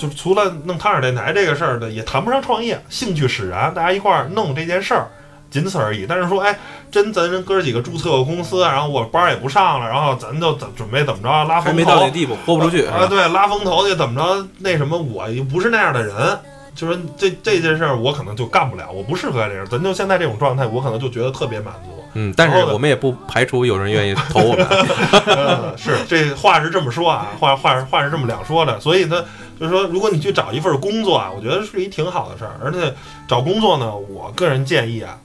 [0.00, 5.08] 就除了弄汤尔电台这个事儿的，也谈不上创业，兴趣使然，大家一块儿弄这件事儿，
[5.50, 6.06] 仅此而已。
[6.08, 6.56] 但是说，哎，
[6.88, 12.84] 真咱哥几个注册个公司，然后我班儿也不上了，然后咱就怎准备怎么着拉还没到那地步，豁不出去。
[12.86, 14.46] 啊，对，拉风投去怎么着？
[14.58, 16.14] 那什么，我又不是那样的人，
[16.78, 19.66] 就是这这件事儿，我可能就干不了，我不适合这事儿。
[19.66, 21.90] 咱就现在这种状态，我可能就觉得特别满足。
[22.14, 24.64] 嗯，但是我们也不排除有人愿意投我们。
[25.26, 29.24] 呃是这话是这么说啊，话话话是这么两说的，所以呢，
[29.58, 32.52] 就是说，如果你去找一份工作啊，我觉得是一挺好的事儿。
[32.62, 32.94] 而且
[33.26, 35.18] 找工作呢，我个人建议啊，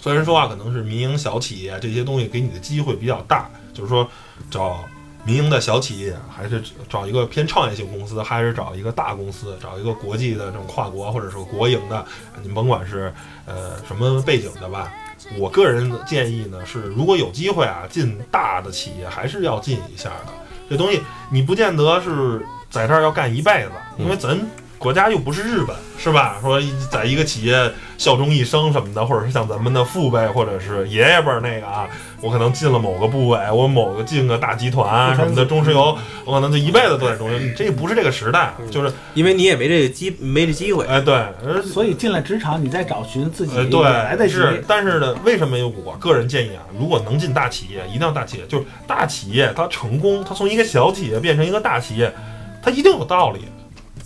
[0.00, 4.08] 虽然说啊，可能是民营小企业这些东西给你的机会比较大，就是说
[4.48, 4.78] 找
[5.24, 12.04] 民营的小企业，还是找一个偏创业型公司，还是找一个大公司，找一个国际的这种跨国或者说国营的，
[12.42, 13.12] 你甭管是
[13.46, 14.92] 呃什么背景的吧。
[15.38, 20.32] 我个人的建议呢是，如果有机会啊，进大的企业还是要进一下的。
[20.68, 24.36] 这东西你不见得是在这儿要干一辈子，因为咱
[24.82, 26.38] 国家又不是日本，是吧？
[26.42, 31.88] 说在一个企业效忠一生什么的，或者是像咱们的父辈或者是爷爷辈儿那个啊，
[32.20, 40.84] 我可能进了某个部委，我某个进个大集团啊什么的，中石油，我可能就一辈子都在中石油，这不是这个时代，就是因为你也没这个机没这机会。
[40.86, 41.14] 哎对，
[41.44, 52.12] 呃所以进了职场，你再找寻自己呃，也来得对，是，但是呢，为什么我个人建议啊，如果能进大企业，一定要大企业，就是大企业它成功，它从一个小企业变成一个大企业，
[52.60, 53.44] 它一定有道理，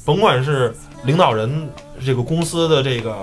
[0.06, 0.72] 甭管是
[1.04, 1.68] 领导人
[2.04, 3.14] 这个公司的这个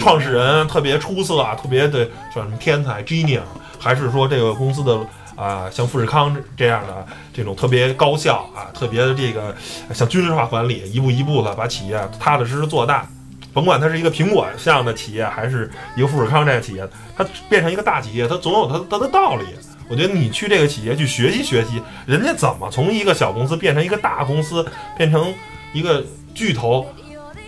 [0.00, 3.42] 创始人特别出色啊，特别的叫什么天才 genius，
[3.78, 4.98] 还是说这个公司的
[5.34, 9.54] 啊、像富士康这这样的这种特别高效啊，特别的这个
[9.92, 13.06] 像军事化管理，一步一步的把企业踏踏实实做大。
[13.52, 19.44] 甭管它是一个苹果像的企业，还是一个富士康这样的企业，它变成一个大企业，它总有它它的道理。
[19.88, 24.64] 我觉得你去这个企业去学习学习，人家怎么从一个小公司变成一个大公司，
[24.96, 25.34] 变成
[25.72, 26.02] 一个
[26.34, 26.86] 巨头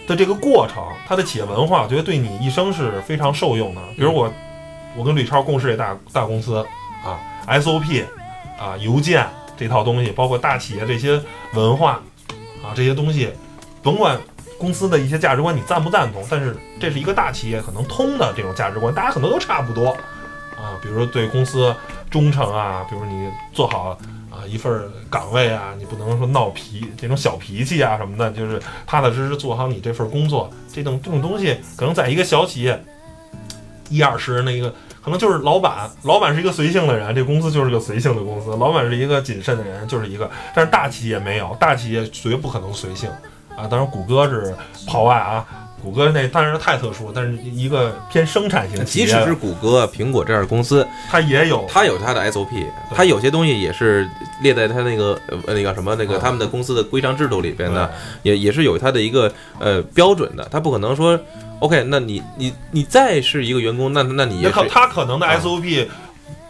[0.07, 3.81] 的这个过程，它的企业文化，我觉得对你一生是非常受用的。
[3.97, 4.33] 比如我，
[4.97, 6.65] 我跟吕超共事这大大公司
[7.05, 7.19] 啊
[7.49, 8.05] ，SOP
[8.59, 11.21] 啊，邮件这套东西，包括大企业这些
[11.55, 12.01] 文化
[12.63, 13.31] 啊，这些东西，
[13.83, 14.21] 甭管
[14.59, 19.91] 公司的一些价值观你赞不赞同，但是这是一个大企业可能通的这种价值观，大家可能都差不多
[20.57, 20.79] 啊。
[20.83, 21.75] 比如说对公司
[22.11, 23.99] 忠诚啊，比如你做好
[24.47, 30.51] 一份岗位啊，你不能说闹脾这种小脾气啊什么的，就是踏踏实实做好你这份工作。
[30.73, 32.83] 这种这种东西，可能在一个小企业
[33.89, 34.75] 一二十人的一个。
[35.03, 38.57] 可能就是老板，老板是一个随性的人，这公司就是个随性的公司。
[38.57, 40.31] 老板是一个谨慎的人，就是一个。
[40.55, 43.11] 但是大企业没有，大企业绝不可能随性
[43.55, 43.69] 啊。
[43.69, 45.45] 当然，谷歌是跑外啊，
[45.85, 52.49] 谷歌那当然是太特殊，但是一个偏生产型企业，即使是谷歌、苹果这样的公司，它也有它有它的 SOP，
[52.95, 54.09] 它有些东西也是
[54.41, 57.93] 列在它那个呃那个什么那个嗯他们的公司的规章制度里边的，
[58.23, 61.21] 也也是有它的一个呃标准的，它不可能说
[61.59, 65.39] OK，那你你你再是一个员工，那那你也是他可能的啊。
[65.39, 65.87] SOP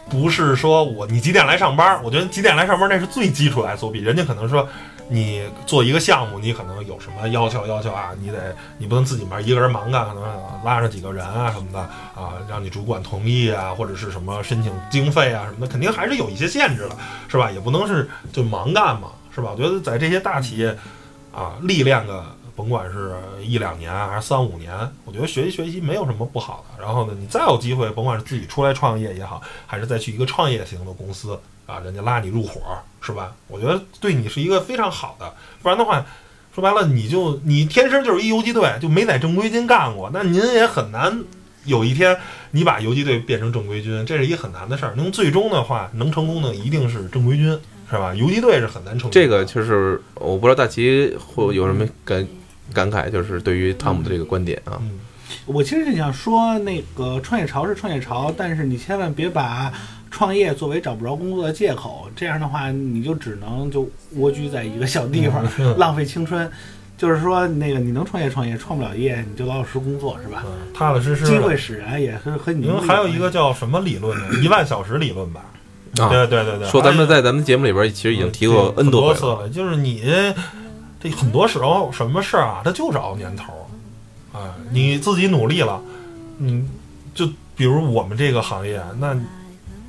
[0.09, 4.67] 不是说我你几点来上班，我觉得几点来上班那是最基础的 SOP，人家可能说。
[5.07, 7.65] 你做一个项目，你可能有什么要求？
[7.67, 10.23] 要求啊，你得你不能自己面一个人忙干，可能
[10.63, 16.95] 拉上几个人啊什么的啊，让你主管同意啊，或者是什么申请经费啊什么的，肯定还是有一些限制的，
[17.27, 17.51] 是吧？
[17.51, 19.51] 也不能是就盲干嘛，是吧？
[19.51, 20.75] 我觉得在这些大企业
[21.33, 26.83] 啊，历练个甭管是一两年还是三五年，我觉得学习学习没有什么不好的。
[26.83, 32.61] 然后呢，你再有机会，甭管是自己出来创业也好，还是再去一个创业型的公司啊，人家拉你入伙，
[33.01, 33.33] 是吧？
[33.47, 35.33] 我觉得对你是一个非常好的。
[35.61, 36.05] 不然的话，
[36.53, 41.23] 说白了，你就你天生就是一游击队，就没在正规军干过，那您也很难
[41.65, 42.15] 有一天
[42.51, 44.93] 你把游击队变成正规军，这是一个很难的事儿。
[44.95, 47.47] 能最终的话，能成功的一定是正规军，
[47.89, 48.13] 是吧？
[48.13, 49.13] 游击队是很难成功的。
[49.13, 52.27] 这个就是我不知道大齐会有什么感
[52.73, 54.99] 感慨，就是对于汤姆的这个观点啊，嗯，
[55.45, 59.73] 我其实是想说，那个创业潮是创业潮，但是你千万别把
[60.15, 66.49] 创业作为找不着工作的借口，这样的话你就只能就蜗居在一个小地方，嗯浪费青春。
[66.97, 70.45] 就是说，那个你能创业创业，创不了业，你就老老实实工作，是吧？
[70.45, 71.25] 嗯踏踏实实。
[71.25, 74.25] 机会使然，也是和你因为还有一个叫什么理论呢？
[74.41, 75.41] 一万小时理论吧。
[75.99, 80.03] 啊对对对对，说咱们在咱们节目里边其实已经提过很 N 多次了，了，就是你
[81.01, 83.51] 这很多时候什么事儿啊，它就是熬年头
[84.33, 85.81] 儿，啊，你自己努力了，
[86.39, 86.69] 嗯，
[87.13, 89.13] 就比如我们这个行业，那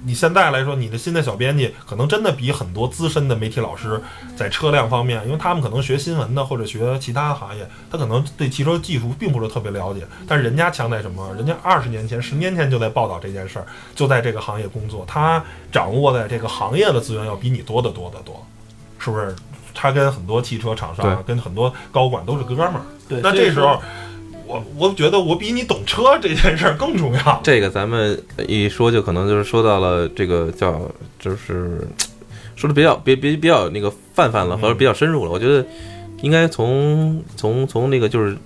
[0.07, 4.01] 你现在来说，你的新的小编辑可能真的比很多资深的媒体老师
[4.37, 11.35] 在车辆方面，因为他们可能学新闻的或者学其他行业，他可能对汽车技术并不是特别了解，但是人家强在什么？
[11.35, 13.67] 人家二十年前、十年前就在报道这件事儿，
[13.97, 18.47] 就在这个行业工作，他掌握在这个行业的资源要比你多得多得多，
[19.01, 19.35] 是不是？
[19.79, 22.81] 他跟很多汽车厂商啊，跟很多高管都是哥们儿。
[23.07, 23.79] 对，那这时候，
[24.47, 27.41] 我我觉得我比你懂车这件事儿更重要。
[27.43, 31.87] 这个咱们一说就可能就是说到了这个叫就是
[32.55, 35.31] 说的比较别别比较那个泛泛了，或者比较深入了。
[35.31, 35.67] 我觉得
[36.23, 38.37] 应该从从从那个就是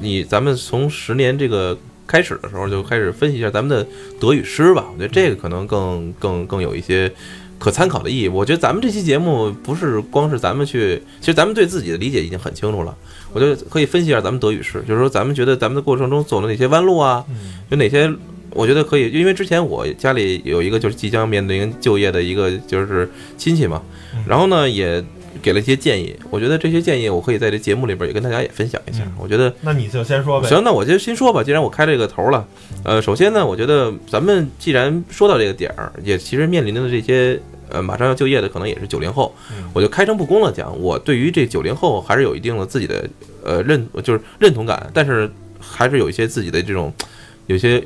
[0.00, 3.86] 你咱们从十年这个开始的时候就开始分析一下咱们的
[4.18, 4.86] 得与失吧。
[4.92, 7.12] 我觉得这个可能更更更有一些。
[7.58, 12.94] 可参考的意义，我觉得咱们这期节目不是光是咱们去，其实咱们对自己的理解已经很清楚了。
[13.36, 18.10] 我觉得可以分析一下咱们得与失，就是说咱们觉得咱们的过程中走了哪些弯路啊，嗯有哪些
[18.52, 23.06] 我觉得可以，因为之前我家里有一个就是即将面临就业的一个就是
[23.36, 23.82] 亲戚嘛
[24.14, 25.04] 嗯，然后呢也
[25.42, 29.12] 给了一些建议，我觉得这些建议我可以在这节目里边也跟大家也分享一下嗯。
[29.18, 30.48] 我觉得那你就先说呗。
[30.48, 31.44] 行，那我就先说吧。
[31.44, 32.48] 既然我开这个头了，
[32.84, 37.38] 呃，首先呢，我觉得咱们既然说到这个点儿，也其实面临的这些
[37.70, 43.08] 呃马上要就业的，可能也是九零后嗯，我就开诚布公的讲，我对于这九零后还是有一定的自己的
[43.42, 46.92] 呃认就是认同感，但是还是有一些自己的这种
[47.46, 47.82] 有些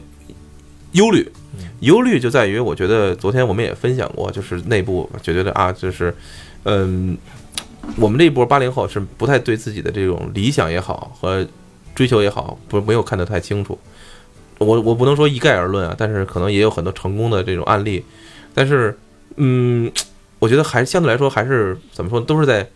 [0.93, 1.27] 忧虑
[1.59, 1.67] 嗯。
[1.81, 6.15] 忧虑就在于，我觉得昨天我们也分享过，就是内部就觉得啊，就是
[6.65, 7.17] 嗯，
[7.97, 11.47] 我们这一波八零后是不太对自己的这种理想也好和
[11.95, 13.79] 追求也好，不没有看得太清楚。
[14.59, 18.05] 我我不能说一概而论啊，但是可能也有很多成功的这种案例。
[18.53, 18.99] 但是，
[19.37, 19.91] 嗯，
[20.39, 22.69] 我觉得还相对来说还是怎么说，都是在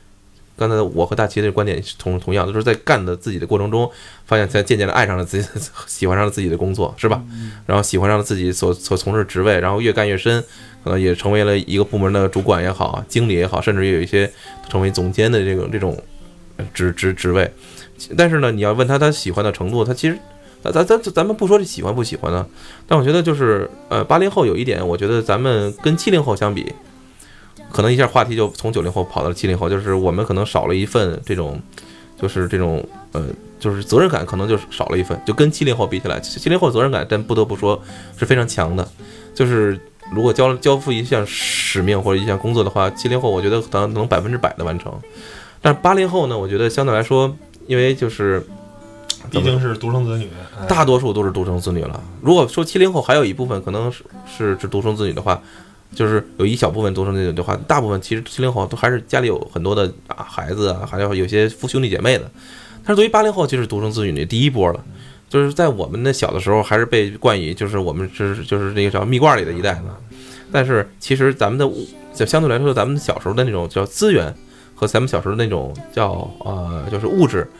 [0.57, 3.91] 刚才我和大齐的观点是同同样，都是在干的自己的过程中，
[4.25, 5.49] 发现才渐渐的爱上了自己，
[5.87, 7.23] 喜欢上了自己的工作，是吧？
[7.67, 10.43] 然后喜欢上了自己所所从事职位，然后越干越深，
[10.85, 14.31] 可能也成为了一个部门的主管也好，经理也好，甚至也有一些
[14.69, 16.01] 成为总监的这种这种
[16.57, 17.51] 呃职职职位。
[18.17, 20.19] 但是呢，你要问他他喜欢的程度，他其实。
[20.73, 22.47] 咱咱咱咱们不说这喜欢不喜欢呢，
[22.87, 26.73] 但我觉得就是呃，八零后有一点，我觉得咱们跟七零后相比，
[27.71, 31.61] 可能一下话题就从九零后跑到了七零后，就是我们可能少了一份这种，
[32.21, 33.27] 就是这种呃，
[33.61, 37.81] 就是责任感可能就少了一份，就跟七零后比起来，七零后责任感真不得不说
[38.17, 38.89] 是非常强的，
[39.35, 39.79] 就是
[40.13, 44.93] 如果交交付一项使命或者一项工作的话，七零后我觉得可能能百分之百的完成，
[45.61, 47.37] 但是八零后呢，我觉得相对来说，
[47.67, 48.43] 因为就是。
[49.31, 52.01] 毕竟是独生子女，哎大多数都是独生子女了。
[52.21, 55.41] 如果说七零后还有一部分可能是是是独生子女的话，
[55.95, 62.31] 就是有一小部分独生子女的话，大部分其实七零后都还是家里有很多的啊孩子啊，还有有些夫兄弟姐妹的。
[62.85, 64.85] 但是对于八零后，就是独生子女的第一波了。
[65.31, 69.97] 就是在我们的小的时候，还是被冠以就是我们是就是那个叫蜜罐里的一代呢。
[70.53, 74.33] 但是其实咱们的物就相对来说，咱们小时候的那种叫资源
[74.77, 77.51] 和咱们小时候的那种叫呃就是物质，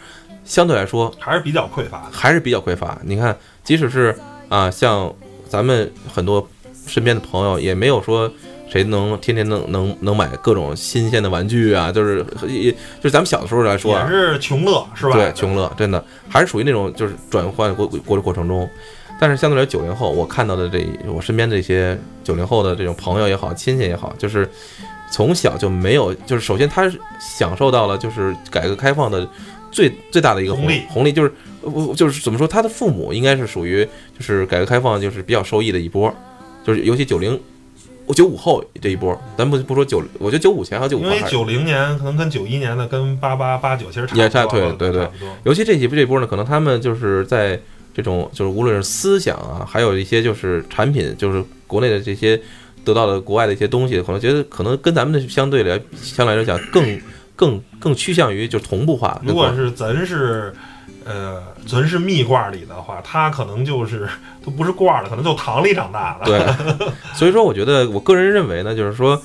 [0.45, 2.09] 相对来说还是比较匮乏的。
[2.13, 2.99] 还是比较匮乏。
[3.03, 4.15] 你看，即使是
[4.49, 5.13] 啊，像
[5.49, 6.47] 咱们很多
[6.87, 8.31] 身边的朋友，也没有说
[8.69, 15.13] 谁能天天能能能买各种新鲜的玩具啊，就是也就是咱们小的时候来说啊也，是穷乐是吧？
[15.15, 18.69] 对，穷乐真的还是属于那种就是转换过过的过程中。
[19.21, 24.51] 但是相对来九零后，我看到的这我身边这些九零后的这种朋友也好，亲戚也好，就是
[25.13, 29.27] 从小就没有，就是首先他是享受到了就是改革开放的
[29.75, 33.87] 最最大的一个红利红利就是我就是怎么说，他的父母应该是属于
[34.19, 36.15] 就是改革开放就是比较受益的一波，
[36.65, 37.39] 就是尤其九零。
[38.15, 45.09] 九五后这一波，咱不不说九，我觉得九五前和九五因为九零年可能跟九一年的跟八八八九其实差不多也差对对对
[45.45, 47.59] 尤其这几这波呢，可能他们就是在
[47.95, 52.39] 这种就是无论是思想啊，还有一些就是产品，就是国内的这些
[52.85, 57.01] 得到的国外的一些东西，可能觉得可能跟咱们的相对来相对来讲更
[57.37, 59.21] 更更趋向于就是同步化。
[59.25, 60.53] 如果是咱是，
[61.05, 64.09] 呃，咱是蜜罐里的话，他可能就是
[64.45, 66.27] 都不是罐儿的，可能就糖里长大的。
[66.27, 69.21] 对， 所以说我觉得我个人认为呢，就是说，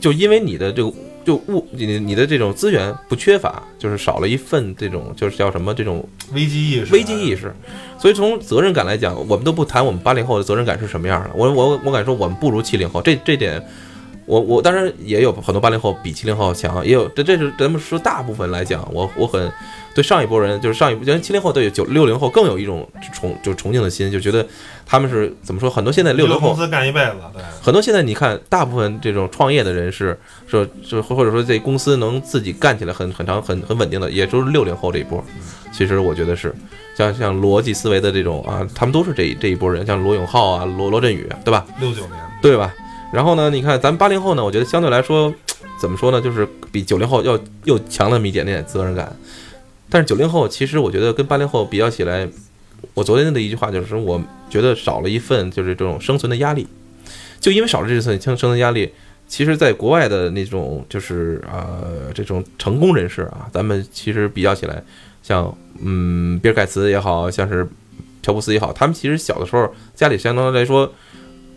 [0.00, 0.92] 就因为你的这个
[1.22, 7.54] 就物你你的这种资源不缺乏，就是少了一份这种就是叫什么这种危机意识，危机意识。
[7.98, 11.30] 所以从责任感来讲，我们都不谈我们八零后的责任感是什么样的。
[11.34, 13.02] 我我我敢说，我们不如七零后。
[13.02, 13.62] 这这点，
[14.30, 19.52] 我我当然也有很多八零后比七零后强，也有这这是咱们说大部分来讲，我我很
[19.92, 24.46] 对上一波人，就是上一波，因为七零后对九六零后更有一种崇就崇敬的心，就觉得
[24.86, 25.68] 他们是怎么说？
[25.68, 30.16] 很多现在六零后公司干一辈子，对，很多现在你看，大部分这种创业的人士，
[30.46, 35.20] 说就或者说这公司能自己干起来很很长很很稳定的，也就是六零后这一波。
[35.72, 36.54] 其实我觉得是，
[36.96, 41.66] 像像逻辑思维的这种啊，他们都是这一这一波人，像罗永浩啊、罗罗振宇，对吧？
[41.80, 42.72] 六九年，对吧？
[43.12, 45.32] 然后呢，你看咱们八零后呢，我觉得相对来说，
[45.80, 49.14] 怎么说呢，就是比九零后要又强那么一点点责任感。
[49.88, 52.28] 但是九零后其实我觉得跟八零后比较起来，
[52.94, 56.66] 我昨天的一句话就是说，我觉得少了一份就是这种生存的压力，
[57.40, 58.92] 就因为少了这份生生存压力。
[59.26, 64.82] 其实，在国外的那种就是呃这种成功人士啊，咱们其实比较起来，
[65.22, 67.64] 像嗯比尔盖茨也好像是
[68.24, 70.92] 乔布斯也好，他们其实小的时候家里相当来说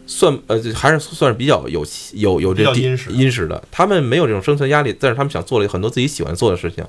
[0.06, 6.84] 算呃还是算是比较有有有这殷实殷实的，他们没有这种生存压力，但是他们想做了很多自己喜欢做的事情，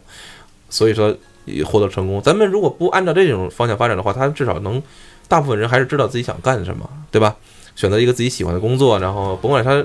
[0.68, 2.20] 所以说也获得成功。
[2.22, 4.82] 咱们如果不按照这种方向发展的话，他至少能
[5.28, 7.36] 大部分人还是知道自己想干什么，对吧？
[7.76, 9.84] 选择一个自己喜欢的工作，然后甭管他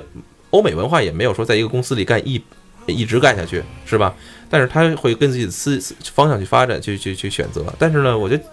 [0.50, 2.40] 欧美文化也没有说在一个公司里干一
[2.86, 4.14] 一直干下去，是吧？
[4.48, 7.64] 但是他会跟自己的思思方向去发展，去去去选择。
[7.78, 8.44] 但是呢，我觉得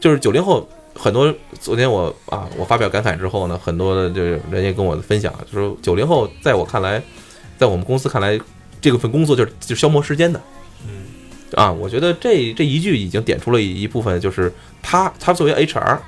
[0.00, 7.02] 就是九零后很多，昨天我啊我发表感慨之后呢，很多的就是人也跟我分享，就说九零后在我看来，
[7.58, 8.38] 在我们公司看来，
[8.80, 10.40] 这个份工作就是就是消磨时间的。
[10.86, 11.04] 嗯，
[11.54, 15.98] 啊，我觉得这这一句已经点出了一一部分，就是他他作为 HR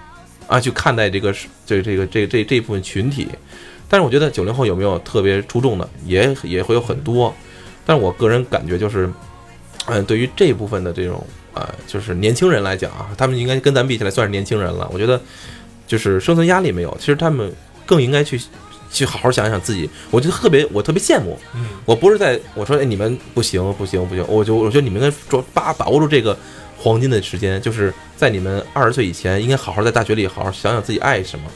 [0.46, 1.34] 啊去看待这个
[1.66, 3.28] 这这个这这这一部分群体。
[3.88, 7.32] 但是我觉得九零后有没有特别出众的，也也会有很多。
[7.84, 9.08] 但是我个人感觉就是，
[9.86, 11.24] 嗯，对于这部分的这种
[11.56, 14.86] 呃，就是年轻人来讲啊，他们应该跟咱比起来算是年轻人了。
[14.92, 15.18] 我觉得
[15.86, 17.50] 就是生存压力没有，其实他们
[17.86, 18.38] 更应该去
[18.92, 19.88] 去好好想想自己。
[20.10, 26.36] 我觉得特别我特别羡慕，嗯，我不是在我说哎你们不行不行不行，我就我觉得你们应该抓把把握住这个
[26.76, 31.46] 黄金的时间，就是在你们二十岁以前，应该好好在大学里好好想想自己爱什么。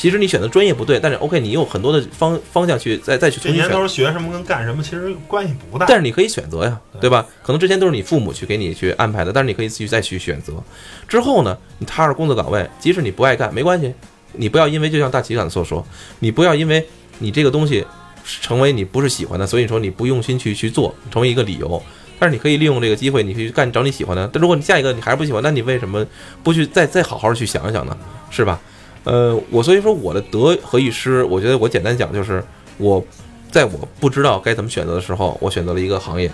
[0.00, 5.84] 其实你选择专业不对，但是 OK，你有很多的方方向去再再去这年重新选头学什么跟干什么其实关系不大。
[5.86, 7.26] 但是你可以选择呀，对对吧？
[7.42, 10.54] 可能之前都是你父母去给你去安排的，但是你可以自己再去选择。
[11.06, 13.92] 之后呢，你踏上工作岗位，即使你不爱干，没关系，
[14.32, 15.86] 你不要因为就像大齐刚才所说，
[16.20, 16.82] 你不要因为
[17.18, 17.84] 你这个东西
[18.24, 21.82] 成为你不是喜欢的，所以说你不用心去去做，成为一个理由。
[22.18, 24.26] 但是你可以利用这个机会，你去干找你喜欢的。
[24.32, 26.06] 但如果你下一个你还是不喜欢，那你为什么
[26.42, 27.94] 不去再再好好去想一想呢？
[28.30, 28.58] 是吧？
[29.04, 32.42] 呃，我所以说我的得和与失，我觉得我简单讲就是
[32.78, 33.02] 我
[33.50, 36.30] 在我不知道该怎么选择的时候，我选择了一个行业。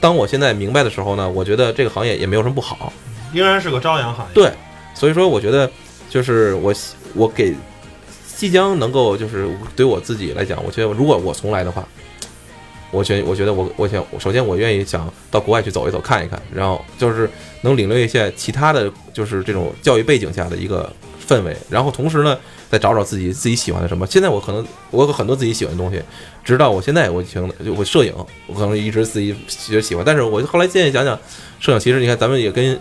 [0.00, 2.92] 当我现在明白的时候呢，我觉得这个行业也没有什么不好。
[3.32, 4.32] 依然是个朝阳行业。
[4.32, 4.52] 对，
[4.94, 5.68] 所以说我觉得
[6.08, 6.72] 就是我
[7.14, 7.54] 我给
[8.36, 11.86] 即将能够就是对我自己来讲，我觉得如果我重来的话，
[12.92, 17.28] 我觉我觉得我我想首先我愿意想到国外去走一走看一看，然后就是
[17.62, 20.90] 能领略一下其他的就是这种教育背景下的一个
[21.28, 22.36] 氛围，然后同时呢
[22.70, 24.06] 再找找自己自己喜欢的什么。
[24.06, 26.00] 现在我可能我有很多自己喜欢的东西，
[26.42, 28.14] 直到我现在我听就我摄影，
[28.46, 31.18] 我可能一直自己觉得喜欢，但是我后来现在想想，
[31.60, 32.80] 摄影其实你看咱们也跟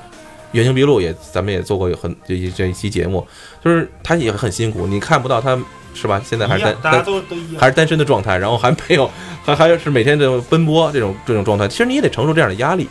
[0.53, 3.27] 原形毕露也，咱们也做过有很这一这一期节目，
[3.63, 5.59] 就是他也很辛苦，你看不到他
[5.93, 6.21] 是吧？
[6.23, 7.59] 现在还是单，大家单都都一样。
[7.59, 9.11] 还是单身的状态，然后还没有
[9.43, 12.87] 还还是每天这种奔波这种这种状态，其实你也得承受这样的压力。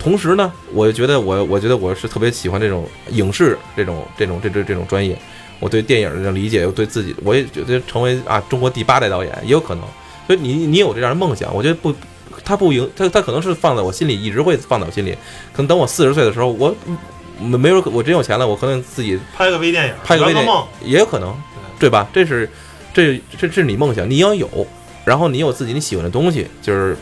[0.00, 5.14] 同时呢，我觉得我我觉得我是特别喜欢这种影视这种这种这这这种专业，
[5.58, 9.84] 我对电影的这种理解，又对自己，我也觉得成为啊中国第八代导演也有可能。
[10.26, 11.94] 所以你你有这样的梦想，我觉得不，
[12.42, 15.12] 他不影，他他可能是放在我心里，一直会放在我心里。
[15.52, 16.74] 可能等我四十岁的时候，我
[17.38, 21.36] 没没有我真有钱了，我可能自己拍个微电影，拍个微电影，也有可能，
[21.78, 22.08] 对吧？
[22.10, 22.48] 这是
[22.94, 24.48] 这这是你梦想，你要有，
[25.04, 26.96] 然后你有自己你喜欢的东西，就是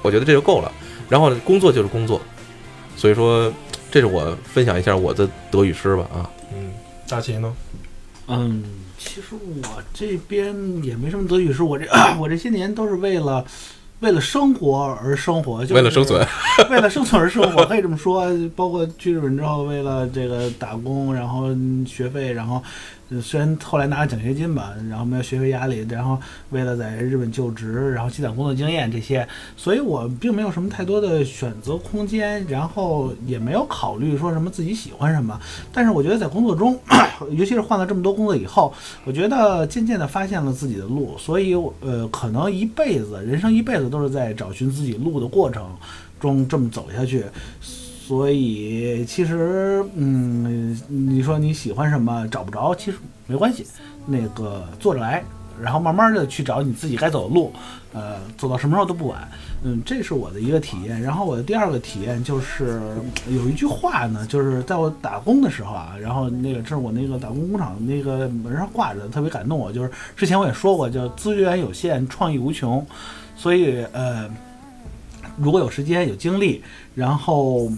[0.00, 0.72] 我觉得这就够了。
[1.12, 2.18] 然后工作就是工作，
[2.96, 3.52] 所以说
[3.90, 6.30] 这是我分享一下我的得与失吧啊。
[6.54, 6.72] 嗯，
[7.06, 7.54] 大秦呢？
[8.28, 8.64] 嗯，
[8.98, 11.84] 其实我这边也没什么得与失，我这
[12.18, 13.44] 我这些年都是为了
[14.00, 16.26] 为了生活而生活，就是为了生存，
[16.70, 18.26] 为了生存而生活，可以这么说。
[18.56, 21.48] 包括去日本之后，为了这个打工，然后
[21.86, 22.62] 学费，然后呃
[23.20, 26.18] 虽然后来拿了奖学金吧，然后没有学费压力，然后
[26.50, 29.26] 为了在日本就职，然后积攒工作经验这些，
[29.56, 35.38] 所以我并没有什么太多的选择空间，然后也没有考虑说什么自己喜欢什么。
[35.72, 36.78] 但是我觉得在工作中，
[37.36, 38.72] 尤其是换了这么多工作以后，
[39.04, 45.70] 我觉得渐渐的发现了自己的路，所以呃，可能一辈子，人生一辈子都是在找寻自己路的过程
[46.18, 47.24] 中这么走下去。
[48.04, 53.64] 所以其实，嗯，你说你喜欢什么找不着，其实没关系，
[54.04, 55.22] 那个做着来，
[55.62, 57.52] 然后慢慢的去找你自己该走的路，
[57.92, 59.26] 呃，走到什么时候都不晚。
[59.64, 61.00] 嗯，这是我的一个体验。
[61.00, 62.82] 然后我的第二个体验就是
[63.28, 69.72] 有一句话呢，就是在我打工的时候啊，然后那个这是我那个打工工厂那个门上挂着，特别感动我。
[69.72, 72.84] 就是之前我也说过，叫资源有限，创意无穷，
[73.36, 74.28] 所以呃，
[75.36, 76.62] 如果有时间有精力，
[76.94, 77.70] 然后。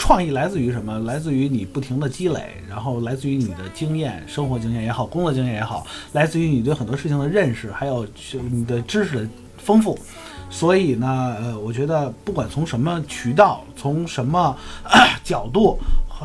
[0.00, 0.96] 创意来自于什么？
[1.00, 8.06] 来自于你不停的积累，然后来自于你的经验、生活经验也好，工作经验也好，来自于你对很多事情的认识，还有
[8.48, 9.98] 你的知识的丰富。
[10.48, 14.56] 所以呢，呃，我觉得不管从什么渠道，从什么、
[15.24, 15.76] 角度，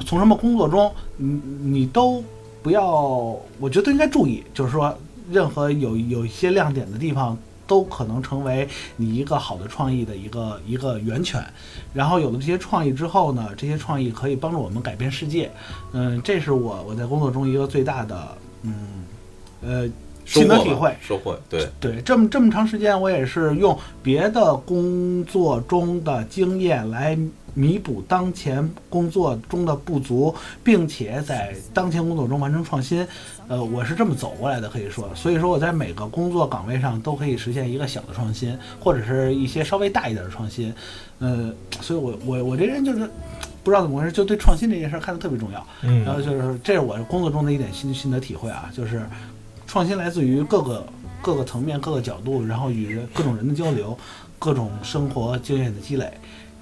[0.06, 2.24] 从什么工作中，你你都
[2.62, 2.86] 不要，
[3.60, 4.96] 我觉得应该注意，就是说，
[5.32, 7.36] 任何有有一些亮点的地方。
[7.74, 11.44] 都可能成为你一个好的创意的一个一个源泉，
[11.92, 15.52] 然后有了这些创意之后呢，这些创意可以帮助我们改变世界，
[15.92, 18.74] 嗯，这是我我在工作中一个最大的嗯
[19.64, 19.90] 呃
[20.26, 27.18] 心得体会，收获对对，这么这么长时间，我也是用别的工作中的经验来
[27.54, 33.06] 弥补当前工作中的不足，并且在当前工作中完成创新。
[33.50, 40.74] 呃，我是这么走过来的，可以说，所以说我在每个工作岗位上都可以实现一个小的创新，或者是一些稍微大一点的创新。
[41.20, 43.08] 呃，所以我我我这人就是
[43.62, 45.68] 不知道怎么回事，就对创新这件事看得特别重要。
[45.82, 49.06] 嗯，然后就是这是我工作中的一点心心得体会啊，就是
[49.74, 50.86] 创新来自于各个
[51.20, 53.98] 各个层面、各个角度，然后与各种人的交流，
[54.38, 56.14] 各种生活经验的积累。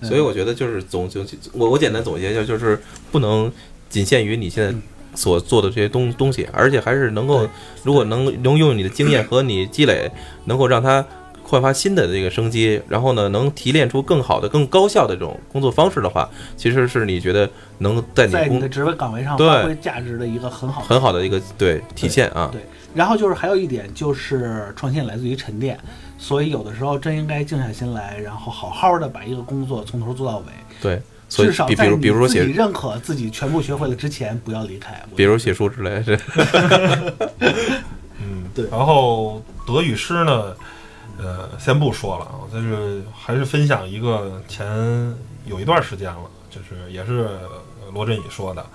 [0.01, 1.19] 所以我觉得就是总就
[1.51, 2.81] 我我简单总结一下，就是
[3.11, 3.51] 不能
[3.89, 4.73] 仅限于你现在
[5.13, 7.45] 所做的这些东东西，而且还是能够，
[7.83, 10.09] 如果能能用你的经验和你积累，
[10.45, 11.05] 能够让它
[11.43, 17.49] 焕发新的这个生机，然后呢，能提炼出更好的、更高效的这种工作方式的话，其实是你觉得
[17.79, 22.49] 能在你工在你的职位岗位上发挥价值的一个很好的很好的一个对体现啊。
[22.53, 22.61] 对，
[22.93, 25.79] 然后就是还有一点就是创新来自于沉淀，
[26.17, 30.45] 所以有的时候真应该静下心来，然后好好的把一个工作从头做到尾。
[30.81, 35.01] 对，所以至少在你比比如比如说写，认可自己全部学会了之前，不要离开。
[35.15, 36.19] 比如写书之类的，
[38.19, 40.55] 嗯，对然后德语诗呢，
[41.17, 44.67] 呃，先不说了啊，但是还是分享一个前
[45.45, 48.65] 有一段时间了，就是也是呃罗振宇说的，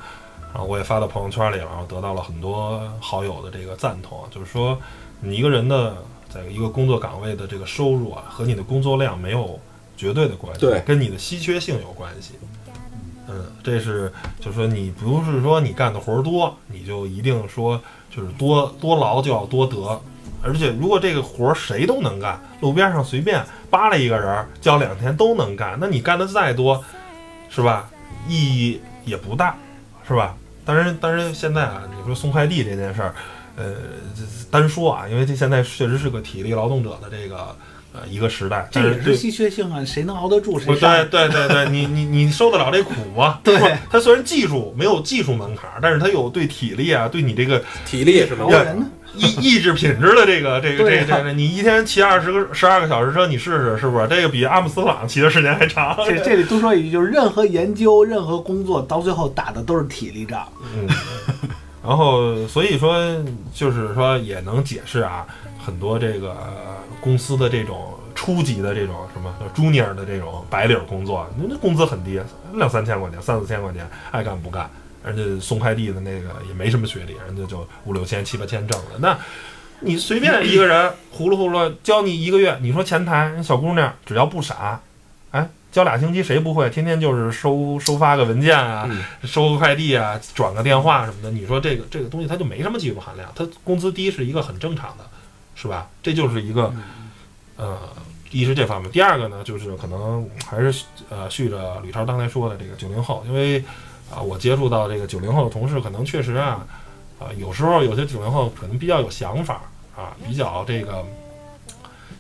[0.56, 4.78] 然后我也发到朋友圈里了，然后得到了很多好友的这个赞同啊，就是说
[5.20, 5.94] 你一个人的
[6.30, 9.60] 在一个工作岗位的这个收入啊，和你的工作量没有
[9.98, 12.36] 绝对的关系，对跟你的稀缺性有关系。
[13.28, 17.78] 嗯，这是就是说你不是说你干的活儿多，你就一定说
[18.08, 20.00] 就是多多劳就要多得，
[20.42, 26.82] 而且如果这个活儿谁都能干，路边上随便扒拉一个人儿，叫两天都能干，那你干的再多，
[27.50, 27.90] 是吧？
[28.26, 29.54] 意义也不大，
[30.08, 30.34] 是吧？
[30.66, 33.14] 当然，当然现在啊，你说送快递这件事儿，
[33.56, 33.72] 呃，
[34.14, 37.56] 这单说啊，因为这现在确实是个体力劳动者的这个
[37.94, 40.66] 呃一个时代，对这也是稀缺性啊，谁能熬得住谁。
[40.76, 43.38] 对对对对，你你你受得了这苦吗？
[43.44, 43.56] 对
[43.88, 48.86] 他虽然技术没有技术门槛儿，但是他有对体力啊，对你这个体力也是劳人呢。
[49.16, 54.06] 意意志品质的这个这个这个这个，你一天骑二十个十二个小时车，你试试是不是？
[54.08, 55.96] 这个比阿姆斯特朗骑的时间还长。
[56.06, 60.46] 这 这里多说一句，就是任何研究、任何工作，到最后打的都是体力仗。
[60.74, 60.86] 嗯，
[61.86, 62.94] 然后所以说
[63.54, 65.26] 就是说也能解释啊，
[65.64, 72.20] 很多这个呃公司的这种初级的这种什么 junior 的这种白领工作，那那工资很低，
[72.54, 74.68] 两三千块钱、三四千块钱，爱干不干。
[75.06, 78.98] 人家送快递的那个也没什么学历，人家就五六千、七八千挣的。
[78.98, 79.16] 那
[79.80, 84.80] 你随便一个人呼噜呼噜教你一个月，你说前台那小姑娘只要不傻，
[85.30, 86.68] 哎，教俩星期谁不会？
[86.70, 91.30] 天天就是收收发个文件啊，嗯收个快递啊，转个电话什么的。
[91.30, 95.04] 你说这个这个东西它就没什么技术含量，它工资低是一个很正常的，
[95.54, 95.88] 是吧？
[96.02, 96.74] 这就是一个
[97.56, 97.78] 呃，
[98.30, 103.62] 一是这方面，第二个呢，就是可能还是呃续着吕超刚才说的这个九零后，因为
[104.10, 106.66] 啊、我接触到这个九零后的同事，可能确实啊，
[107.18, 109.62] 啊、有时候有些九零后可能比较有想法
[109.96, 111.04] 啊，比较这个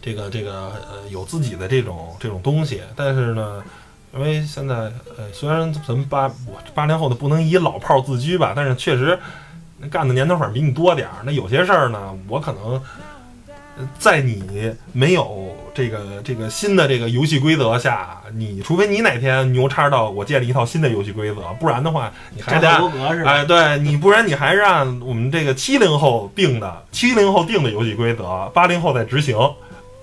[0.00, 3.62] 这个这个呃有自己的这种这种东西，但是呢。
[4.14, 4.74] 因为现在，
[5.18, 9.18] 呃，虽然咱们八我八零后的不能以老炮儿自居吧，但是确实
[9.90, 11.16] 干的年头反正比你多点儿。
[11.22, 12.80] 那有些事儿呢，我可能
[13.98, 22.68] 在你没有这个这个新的这个游戏规则下，你除非你哪天牛叉到我建立一套新的游戏规则，不然的话，你还得？
[23.26, 29.36] 哎，对你，不然你还是按我们这个七零后定的，七零后定的游戏规则，八零后在执行，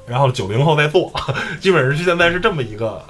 [0.05, 1.11] 然后九零后在做，
[1.59, 3.03] 基本上是现在是这么一个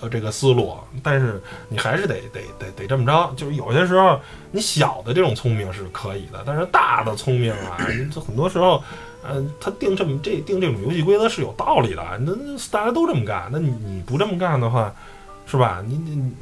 [0.00, 0.76] 呃这个思路。
[1.02, 4.20] 但是你还是得得得得这么着，就是有些时候
[4.52, 8.80] 你小的这种聪明是可以的，但是大的聪明啊，你这很多时候。
[9.22, 14.94] 呃，他定这么这定这种游戏规则是有道理的，那那大家都这么干，那你你不这么干的话，
[15.46, 15.82] 是吧？
[15.86, 16.32] 你你你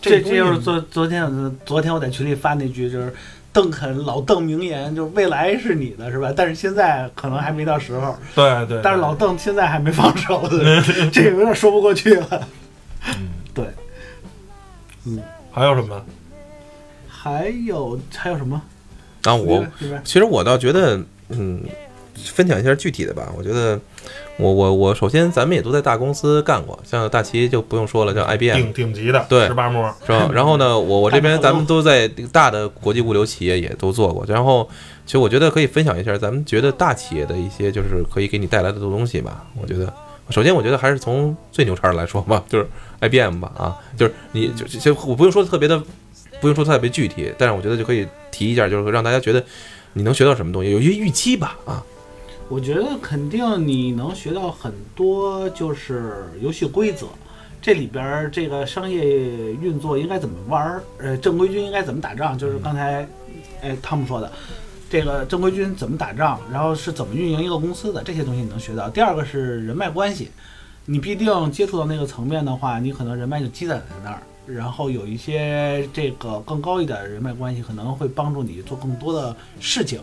[0.00, 3.12] 这这就是昨昨天昨天我在群里发那句，就是
[3.52, 6.32] 邓肯老邓名言，就是未来是你的，是吧？
[6.34, 10.42] 但是现在可能还没到时候，对对，但是老邓现在还没放手，
[11.12, 12.48] 这个有点说不过去了。
[13.18, 13.64] 嗯对，
[15.50, 16.02] 还有什么？
[17.08, 18.60] 还有还有什么？
[19.24, 19.66] 啊我
[20.02, 20.98] 其实我倒觉得，
[21.28, 21.62] 嗯，
[22.26, 23.32] 分享一下具体的吧。
[23.36, 23.78] 我觉得，
[24.36, 30.28] 我我我首先咱们也都在大公司干过，像大齐就不用说了，叫 IBM 顶顶级的，对十八摸，是吧？
[30.34, 34.24] 然后呢，我我这边咱们都在大的国际物流企业也都做过。
[34.26, 34.68] 然后，
[35.06, 39.44] 其实我觉得可以分享一下咱们觉得大企业的一些就是可以给你带来的东西吧。
[39.60, 39.92] 我觉得，
[40.30, 42.66] 首先我觉得还是从最牛叉的来说吧，就是
[43.00, 45.82] IBM 吧，啊，就是你就就我不用说特别的，
[46.40, 49.44] 不用说特别具体，但是我觉得就可以提一下，就是让大家觉得
[49.94, 51.82] 你能学到什么东西，有一些预期吧，啊，
[52.50, 57.06] 我觉得肯定你能学到很多，就是游戏规则。
[57.62, 59.04] 这里边儿这个商业
[59.52, 60.82] 运作应该怎么玩儿？
[60.98, 62.36] 呃，正规军应该怎么打仗？
[62.36, 63.06] 就是刚才，
[63.62, 64.32] 哎，汤姆说的，
[64.90, 68.90] 这个正规军怎么打仗，然后是怎么运营一个公司的，这些东西你能学到。
[68.90, 70.32] 第二个是人脉关系，
[70.86, 80.00] 你必定接触到那个层面的话，你可能人脉就积攒在那儿，然后有一些这个更高一点的人脉关系，可能会帮助你做更多的事情。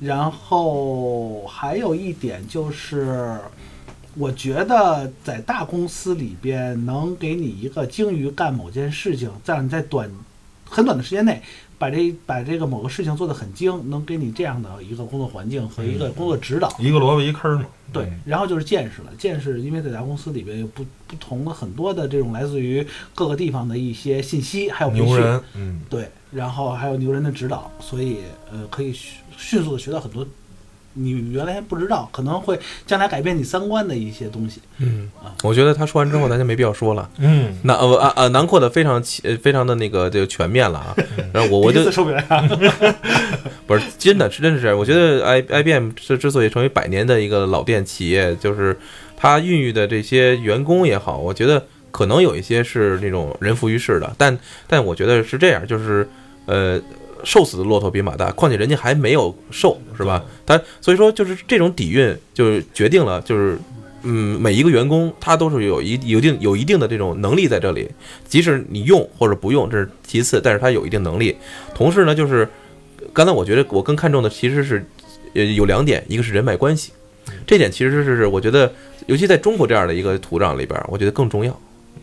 [0.00, 3.38] 然后还有一点就是，
[4.14, 10.10] 我觉得在大公司里边能给你一个精于干某件事情，在你在短
[10.64, 11.42] 很短的时间内
[11.80, 16.70] 把这把这个某个事情做得很精，能给你这样的一个工作环境和一个工作指导。
[16.78, 17.64] 一个萝卜一坑嘛。
[17.90, 19.10] 对，然后就是见识了。
[19.18, 25.06] 见识，因为在大公司里边有不不同的很多的这种来自于各个地方的一些信息，还有培训。
[25.06, 28.18] 牛人，嗯，对，然后还有牛人的指导，所以
[28.52, 30.24] 呃，可以迅迅速的学到很多
[30.94, 34.60] 你原来不知道，可能会将来改变你三观的一些东西。
[34.78, 35.08] 嗯，
[35.44, 37.08] 我觉得他说完之后，咱就没必要说了。
[37.18, 40.96] 嗯，那呃啊呃囊括的非常呃非常的那个就全面了啊。
[41.32, 42.20] 然后我我就受不了。
[43.66, 48.76] 不是真的是真的是这样，我觉得 I I B M 之之所以成为百年的一个老店企业，就是
[49.16, 54.36] 它孕育的这些员工也好，我觉得可能有一些是那种人浮于事的，但
[54.66, 56.08] 但我觉得是这样，就是
[56.46, 56.80] 呃。
[57.24, 60.24] 瘦死的骆驼比马大，况且人家还没有瘦，是吧？
[60.44, 63.58] 他所以说就是这种底蕴，就是决定了，就是
[64.02, 67.88] 嗯，每一个员工他都是有一有一定有一定的这种能力在这里，
[68.26, 71.36] 即使你用或者不用这是其次，但是他有一定能力。
[71.74, 72.48] 同时呢，就是
[73.12, 74.84] 刚才我觉得我更看重的其实是
[75.34, 76.92] 呃有两点，一个是人脉关系，
[77.46, 78.72] 这点其实是我觉得
[79.06, 81.60] 尤其在中国这样的一个土壤里边，我觉得更重要，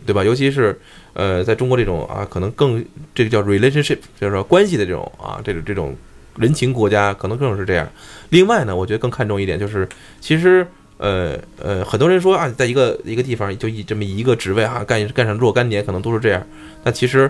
[0.08, 0.24] 对吧？
[0.24, 0.80] 尤其是。
[1.14, 5.96] 呃，在中国这种啊，可能更这个叫 relationship，就是说关系的这种啊，这种这种
[6.36, 7.88] 人情国家，可能更是这样。
[8.28, 9.88] 另外呢，我觉得更看重一点就是，
[10.20, 10.64] 其实
[10.98, 16.46] 呃呃，很多人说啊，在一个一个地方就一这么一个职位啊，干干上若干年，可能都是这样。
[16.84, 17.28] 但其实，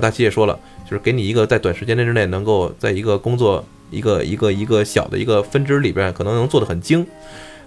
[0.00, 7.06] 大齐也说了，就是给你一个在短时间之内能够在一个工作一个一个一个小的一个分支里边，可能能做得很精。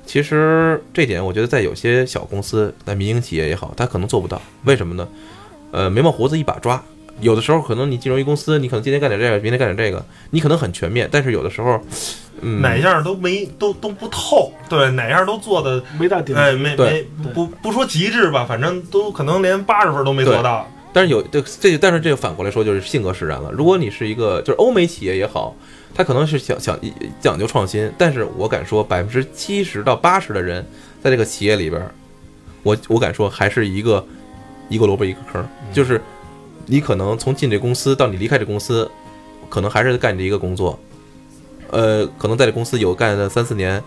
[0.06, 4.42] 其实这点，我觉得在有些小公司，在民营企业也好，他可能做不到。
[4.66, 5.08] 为什么呢？
[5.72, 6.84] 呃，眉毛胡子一把抓，
[7.20, 11.82] 有的时候可能你进入一公司，你可能今天干点这个，明天干点这个，你可能很全面，但是有的时候，
[12.42, 20.70] 嗯，哪样都没都都不透，对，哪样都做的没到顶，哎，没没不不说极致吧，反正都可能连八十分都没做到。
[20.92, 23.50] 但是有这这，但是这个反过来说就是性格使然了。
[23.52, 25.56] 如果你是一个就是欧美企业也好，
[25.94, 26.80] 他可能是想想
[27.20, 30.66] 讲究创新，但是我敢说百分之七十到八十的人
[31.02, 31.82] 在这个企业里边，
[32.64, 34.06] 我我敢说还是一个。
[34.70, 36.02] 一个萝卜一个坑，就是
[36.66, 38.90] 你可能从进这公司到你离开这公司，
[39.50, 40.80] 可能还是干这一个工作，
[41.70, 43.84] 呃，可能在这公司有干了三四年，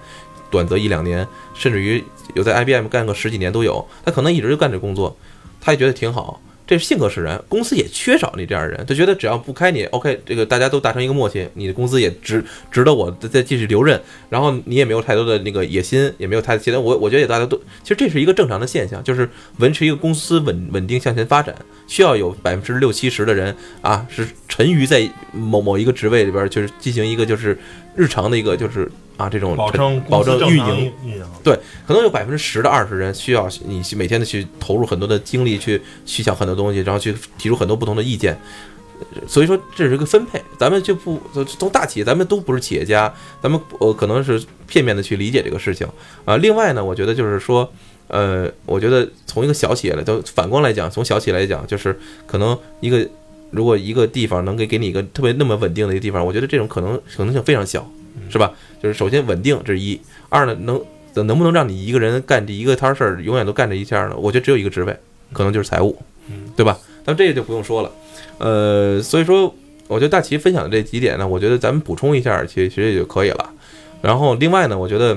[0.51, 2.05] 短则一两年，甚至于
[2.35, 5.17] 有在 IBM 干个十几年都有，他可能一直就干这工作，
[5.61, 6.41] 他也觉得挺好。
[6.67, 21.55] 这是性格使然，公司也缺少你这样的人，就觉得只要不开你，OK，这个大家都达成一个默契，你的工资也值值得我再继续留任，然后你也没有太多的那个野心，也没有太其他，我我觉得也大家都，其实这是一个正常的现象，就是维持一个公司稳稳定向前发展，
[21.87, 27.59] 需要有百分之六七十的人啊是沉于在某某一个职位里边，就是进行一个就是
[27.95, 28.91] 日常的一个就是。
[29.17, 30.93] 啊，这种保证保证运营，
[31.43, 38.39] 对，可能有百分之十的二十人需要你每天的去投入很多的精力去去想很多东西，然后去提出很多不同的意见。
[39.27, 41.19] 所以说这是一个分配，咱们就不
[41.59, 43.11] 从大企业，咱们都不是企业家，
[43.43, 45.89] 咱们呃可能是片面的去理解这个事情
[46.27, 46.37] 啊。
[46.37, 47.73] 另外呢，我觉得就是说，
[48.09, 53.07] 呃，我觉得从一个小企业来，都反观来讲，从小企业来讲，就是可能一个
[53.51, 57.89] 如果一个地方能给给你一个特别那么稳定的一个地方，我觉得这种可能可能性非常小，
[58.31, 58.53] 是吧？
[58.83, 60.81] 就是首先稳定这是一，二呢能
[61.15, 64.17] 能不能让你一个人干这一个摊事儿，永远都干这一下呢？
[64.17, 64.97] 我觉得只有一个职位，
[65.33, 65.97] 可能就是财务，
[66.57, 66.79] 对吧？
[67.05, 67.91] 但这个就不用说了，
[68.39, 69.55] 呃，所以说
[69.89, 73.51] 我觉得大齐分享的这几点呢，我觉得咱们补充一下，其实其实也就可以了。
[74.03, 75.17] 然后另外呢，我觉得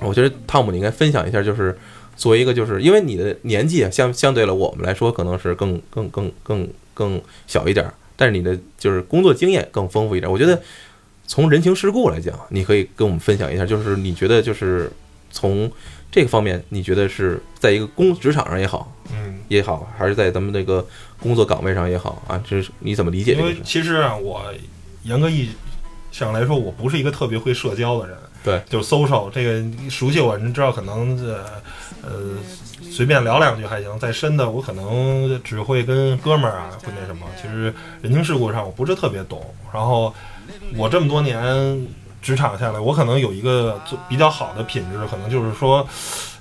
[0.00, 1.76] 我觉得汤姆你应该分享一下，就是
[2.22, 10.62] 作为一个就是因为你的年纪啊相相对了我们来说可能是更更更更更小一点，但是你的就是工作经验更丰富一点，我觉得。
[11.24, 14.92] 从人情世故来讲，你可以跟我们分享一下，就是你觉得就是
[15.30, 15.70] 从
[16.10, 20.86] 这个方面，你觉得是在一个工职场上也好，嗯，也好，还是在咱们那个
[21.20, 23.32] 工作岗位上也好啊，这是你怎么理解？
[23.34, 24.44] 因为其实啊，我
[25.04, 25.50] 严格意义
[26.10, 31.44] 上来说，我不是一个特别会社交的人，对，就是 social 这个熟悉我，你知道，可能呃
[32.02, 32.10] 呃
[32.90, 40.12] 随便聊两句还行，再深的我可能只会跟哥们儿啊会那什么，其实人情世故上我不是特别懂，然后。
[40.76, 41.86] 我这么多年
[42.20, 45.86] 职场下来，我可能有一个比较好的品质，可能就是说，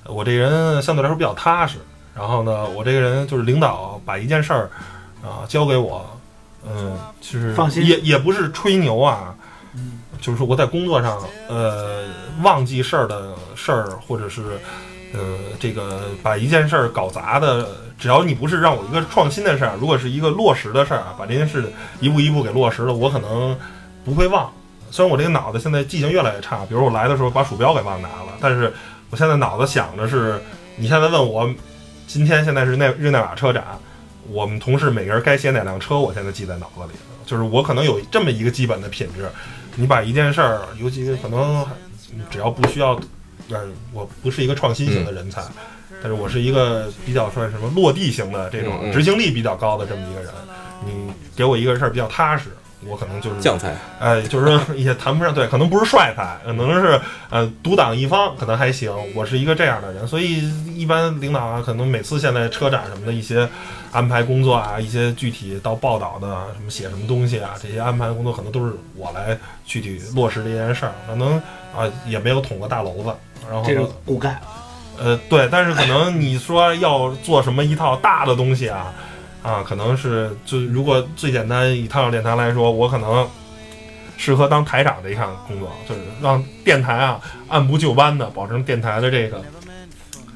[0.05, 1.77] 我这人相对来说比较踏实。
[2.15, 4.69] 然后呢，我这个人就是领导把一件事儿
[5.21, 6.05] 啊交给我，
[6.67, 9.35] 嗯，其实放心，也也不是吹牛啊，
[10.21, 11.19] 就是说我在工作上
[11.49, 12.05] 呃
[12.41, 14.41] 忘记事儿的事儿，或者是
[15.13, 15.19] 呃
[15.59, 17.67] 这个把一件事儿搞砸的，
[17.99, 21.69] 只要你不是让我一个创新的事儿，如果是一个落实的事儿啊，把这件事
[21.99, 23.57] 一步一步给落实了，我可能。
[24.03, 24.51] 不会忘，
[24.89, 28.73] 虽然我这个脑子现在记性越来越差，比如我来的时候把鼠标给忘拿了，但是
[29.11, 30.41] 我现在脑子想着是，
[30.75, 31.47] 你现在问我，
[32.07, 33.63] 今天现在是那日内瓦车展，
[34.27, 36.97] 我们同事每个人该写哪辆车，我现在记在脑子里。
[37.27, 39.29] 就是我可能有这么一个基本的品质，
[39.75, 41.65] 你把一件事儿，尤其是可能
[42.29, 42.99] 只要不需要，
[43.49, 45.43] 嗯，我不是一个创新型的人才，
[46.01, 50.31] 但是我是一个比较算什么落地型的这种执行力比较高的这么一个人。
[50.83, 52.49] 你给我一个事儿比较踏实，
[52.87, 58.91] 我可能就是将才，哎，就是说也谈不上对，可能不是帅才，可能是呃独挡一方，可能还行。
[59.13, 60.41] 我是一个这样的人，所以
[60.75, 63.47] 一般领导啊，可能每次现在车展什么的一些
[63.91, 71.37] 安排工作啊，一些具体到报道的什么写什么东西啊，这些安排工作可能都是我来具体落实这件事儿，可能
[71.75, 73.13] 啊也没有捅过大娄子，
[73.49, 74.39] 然后这是骨干。
[74.99, 78.93] 呃，对，但是可能你说要做什么一套大的东西啊，
[79.43, 83.27] 啊，可能是就如果最简单一套电台来说，我可能
[84.17, 89.41] 适合当台长的一项工作，就是让电台啊按部就班的保证电台的这个，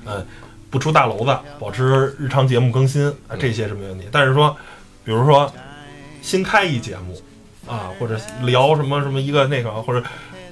[0.06, 0.26] 呃，
[0.72, 4.08] 不出大娄子，保持日常节目更新啊，这些是没问题。
[4.12, 4.56] 但是说，
[5.03, 5.51] 比如说
[6.24, 7.22] 新开一节目
[7.72, 10.03] 啊，或者聊什么什么一个那个，或者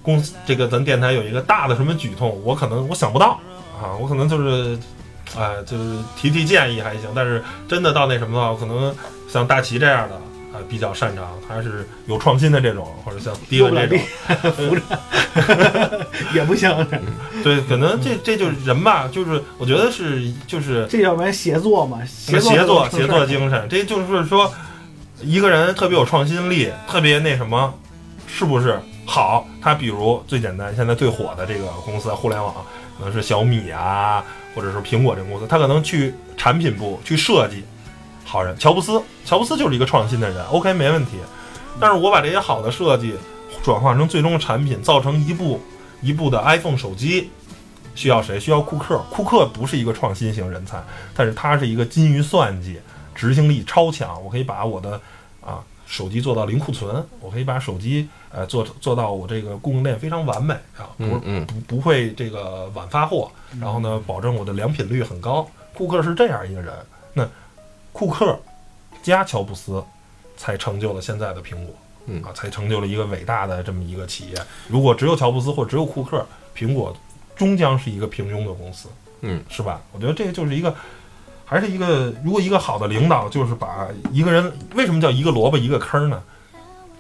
[0.04, 3.39] 公司这个咱电台有一个大的什么举动，我可能我想不到
[3.82, 4.78] 啊，我可能就是，
[5.38, 8.93] 哎、就是提提建议还行，但是真的到那什么的话，可能
[9.27, 10.15] 像大齐这样的
[10.53, 13.99] 啊、比较擅长，还是有创新的这种，或者像迪文这种，
[14.53, 14.81] 扶着
[16.36, 16.69] 也不行，
[17.43, 24.53] 对，可能这这就是人吧，就是我觉得是就是这要不然协作嘛，协协作作协作精神，这就是说
[25.21, 27.73] 一个人特别有创新力，特别那什么，
[28.27, 29.47] 是不是好？
[29.59, 32.53] 他比如最简单，现在最火的这个公司，互联网
[32.99, 34.23] 可能是小米啊，
[34.56, 37.64] 或者是苹果这个公司，他可能去产品部去设计，
[38.24, 41.14] 好人，乔布斯，乔布斯就是一个创新的人，OK 没问题。
[41.80, 43.16] 但是我把这些好的设计
[43.64, 45.60] 转化成最终的产品，造成一部
[46.01, 47.32] 一部的 iPhone 手机，
[47.95, 48.39] 需要谁？
[48.39, 48.99] 需要库克。
[49.10, 50.84] 库克不是一个创新型人才，
[51.16, 52.80] 但是他是一个精于算计，
[53.16, 54.24] 执行力超强。
[54.24, 55.01] 我可以把我的
[55.86, 65.47] 手机做到零库存，我可以把手机呃做做到我这个供应链非常完美啊，不不不会这个晚发货，然后呢，保证我的良品率很高。
[65.73, 66.73] 库克是这样一个人，
[67.13, 67.29] 那
[67.91, 68.39] 库克
[69.01, 69.84] 加乔布斯
[70.38, 71.75] 才成就了现在的苹果，
[72.07, 74.36] 嗯啊，才成就了一个伟大的这么一个企业。
[74.67, 76.25] 如果只有乔布斯或者只有库克，
[76.55, 76.95] 苹果
[77.36, 78.89] 终将是一个平庸的公司，
[79.21, 79.81] 嗯，是吧？
[79.91, 80.73] 我觉得这个就是一个。
[81.45, 86.21] 还是一个，如果一个好的领导，就是把一个人为什么叫一个萝卜一个坑呢？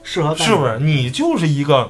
[0.03, 0.77] 适合是不是？
[0.79, 1.89] 你就是一个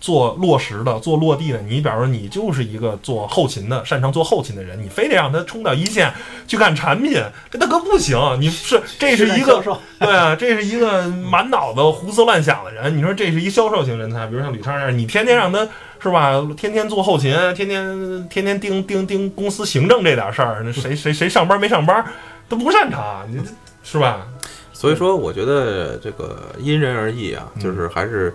[0.00, 1.60] 做落实的、做落地的。
[1.62, 6.12] 你比方说，你就是一个做后勤的、擅长做后勤的人，你非得让他冲到一线
[6.48, 8.18] 去干产品，这大哥不行。
[8.40, 9.62] 你是这是一个
[9.98, 12.96] 对啊，这是一个满脑子胡思乱想的人。
[12.96, 15.66] 你说这是一销售型人才，比如像吕超这样，你天天让他
[15.98, 22.04] 是吧，天天做后勤，天天天天盯盯盯公司行政这点事儿，那谁谁谁上班没上班
[22.48, 23.44] 都不擅长，你这
[23.82, 24.26] 是吧？
[24.72, 28.34] 所以说，我觉得这个因人而异啊，嗯就是还是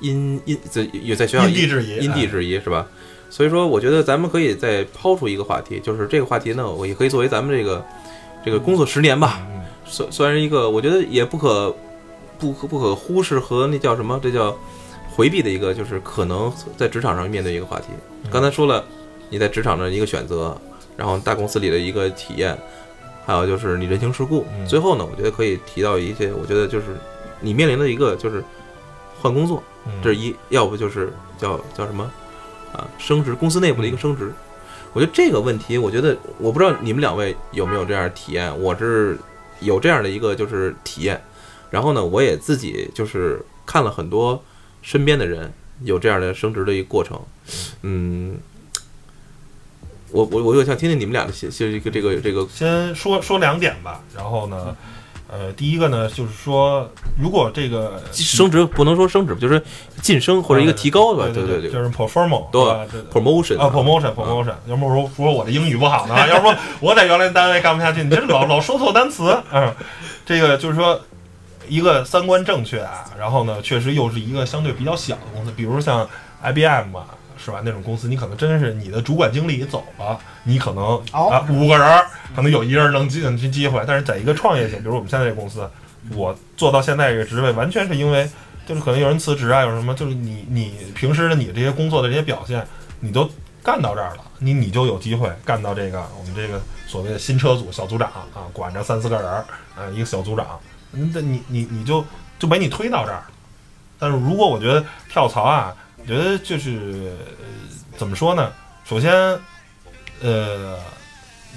[0.00, 2.86] 因因在也在学校因地制宜，因地哎制宜是吧？
[3.28, 7.84] 所以说，我觉得咱们可以再抛出一个话题，就是这个话题呢，我也可以作为咱们这个
[8.44, 11.74] 这个工作十年吧，嗯算算是一个，我觉得也不可
[12.38, 14.56] 不可不可忽视和那叫什么，这叫
[15.14, 17.86] 回避的一个，就是可能在职场上面对一个话题。
[18.24, 18.82] 嗯刚才说了，
[19.28, 20.56] 你在职场上的一个选择，
[20.96, 22.56] 然后大公司里的一个体验，
[23.26, 24.46] 还有就是你人情世故。
[24.58, 26.96] 嗯最后呢，我觉得可以提到一些，我觉得就是
[27.40, 28.42] 你面临的一个就是
[29.20, 32.10] 换工作，嗯这是一，要不就是叫叫什么
[32.72, 34.32] 啊，升职，公司内部的一个升职。
[34.94, 39.18] 我觉得这个问题，我觉得我不知道你们两位有没有这样的体验，我是
[39.60, 41.20] 有这样的一个就是体验。
[41.70, 44.42] 然后呢，我也自己就是看了很多
[44.82, 45.50] 身边的人
[45.84, 47.18] 有这样的升职的一个过程，
[47.80, 48.36] 嗯。
[50.14, 52.46] 我我我就想听听你们俩的这这个这个这个。
[52.52, 54.76] 先说说两点吧，然后呢，
[55.26, 56.86] 呃，第一个呢，就是说，
[57.18, 59.62] 如果这个升职不能说升职，就是
[60.02, 62.86] 晋升或者一个提高吧，对对对就是 perform，对吧？
[62.92, 69.74] 对 promotion 啊，promotion promotion，要不说说我的英语不好呢，要不说我在原来单位干不下去，你这老老说错单词，嗯，
[70.26, 71.00] 这个就是说
[71.72, 76.06] 一个三观正确啊，然后呢，确实又是一个相对比较小的公司，比如像
[76.42, 77.06] IBM 啊，
[77.38, 77.62] 是吧？
[77.64, 82.06] 那种公司，你可能真是你的主管经理走了，你可能、哦啊五个人儿，
[82.36, 85.66] 可能有一人能进去机会，但是在一个创业型，比如我们现在这个公司，
[86.14, 88.28] 我做到现在这个职位，完全是因为
[88.66, 92.62] 就是可能有人辞职啊，有什么，就是你你平时的你这些工作的这些表现，
[93.00, 93.26] 你都
[93.62, 99.44] 干到这儿了，你你就有机会干到这个我们这个所谓的新车组小组长啊，管着三四个人儿
[99.74, 100.60] 啊，一个小组长，
[100.92, 102.04] 那你你你就
[102.38, 103.24] 就把你推到这儿。
[103.98, 107.26] 但是如果我觉得跳槽啊，我觉得就是、呃
[107.98, 108.50] 怎么说呢？
[108.84, 109.12] 首先，
[110.22, 110.78] 呃，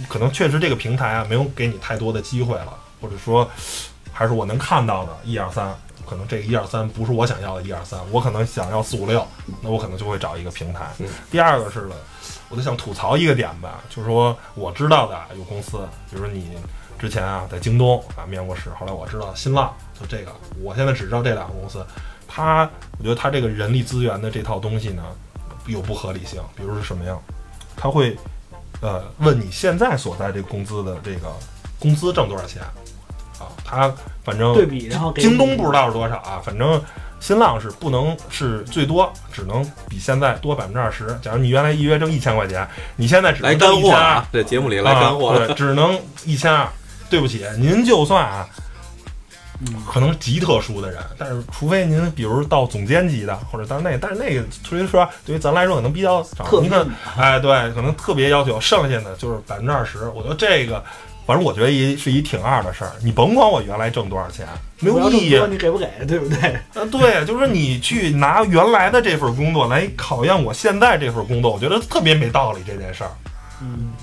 [0.09, 3.47] 可能确实这个平台啊没有给你太多的机会了，或或者说
[4.11, 5.71] 还是我能看到的一二三，
[6.09, 9.25] 可能这个一二三不是我想要的一二三，我可能想要四五六，
[9.61, 10.87] 那我可能就会找一个平台。
[10.97, 11.95] 嗯第二个是呢，
[12.49, 15.77] 我就想吐槽一个点吧，就是说我知道的有公司，
[16.09, 16.49] 比如说你
[16.97, 20.31] 之前啊在京东啊面过试，后来我知道新浪就这个，
[20.61, 21.85] 我现在只知道这两个公司，
[22.27, 25.03] 它我觉得它这个人力资源的这套东西呢
[25.67, 27.21] 有不合理性，比如是什么样，
[27.75, 28.17] 他会
[28.81, 31.31] 呃问你现在所在这个工资的这个
[31.79, 32.61] 工资挣多少钱
[33.39, 33.93] 啊，他
[34.23, 36.81] 反正对比，然后京东不知道是多少啊，反正
[37.19, 41.07] 新浪是不能是最多，只能比现在多百分之二十。
[41.21, 46.67] 假如你原来一月挣一千块钱，你现在只来干货啊，，这节目里来干货啊，对，只能一千二。
[47.09, 48.47] 对不起，您就算啊，
[49.65, 56.43] 嗯可能极特殊的人，但是除非您比如到总监级的，或者到那，但是那个所以说对于咱来说可能比较少。
[56.43, 60.09] 特您看命，哎，对，可能特别要求，剩下的就是百分之二十。
[60.15, 60.83] 我觉得这个，
[61.25, 62.91] 反正我觉得一是一挺二的事儿。
[63.01, 64.45] 你甭管我原来挣多少钱，
[64.79, 65.39] 没有意义。
[65.49, 66.59] 你给不给，对不对？
[66.73, 73.11] 呃，对，就是说你去拿原来的这份工作来考验我现在这份工作，我觉得特别没道理这件事儿，
[73.61, 73.93] 嗯，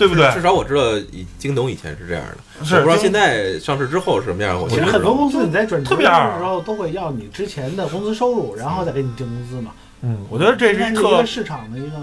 [0.00, 0.32] 对不对？
[0.32, 4.58] 至少我知道以京东以前是这样的，是我不知道现在上市之后是什么样。
[4.58, 9.72] 我其实很多公司你在转职的特别二时候都会要你之前的工资收入，然后再给你定工资嘛。
[10.00, 11.96] 嗯，我觉得这是特个市场的一个，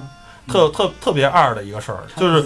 [0.47, 2.45] 特特特别二的一个事儿，就是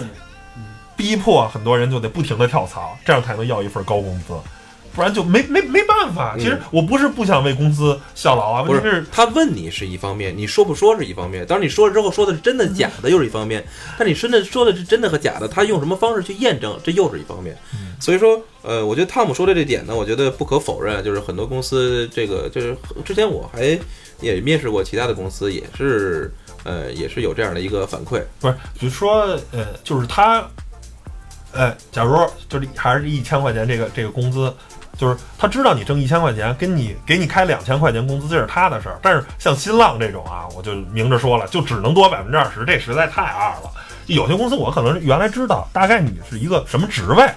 [0.96, 4.32] 逼迫很多人就得不停的跳槽，这样才能要一份高工资，
[4.94, 6.34] 不然就没没没办法。
[6.36, 11.46] 嗯其实我不是不想为公司效劳啊，不是他问你是一方面，你说不说是一方面。
[11.46, 13.64] 当然你说了之后说的是真的假的又是一方面，
[13.98, 17.56] 但你真的说的是真的和假的，他用什么方式去验证，这又是一方面。
[18.00, 23.78] 所以说，呃，我觉得汤姆说的这点呢，我觉得不可否认，就是很多公司这个就是之前我还
[24.20, 26.32] 也面试过其他的公司，也是
[26.64, 28.20] 呃也是有这样的一个反馈。
[28.40, 30.44] 不是，比如说呃，就是他，
[31.52, 32.16] 呃，假如
[32.48, 34.52] 就是还是一千块钱这个这个工资。
[35.02, 39.00] 就是他知道你挣一千块钱，跟你给你开两千块钱工资，这是他的事儿。
[39.02, 43.70] 但是像新浪这种啊，我就明着说了，就只能多百分之二十，这实在太二了。
[44.06, 47.28] 有些公司我可能原来知道，大概你是一个什么职位，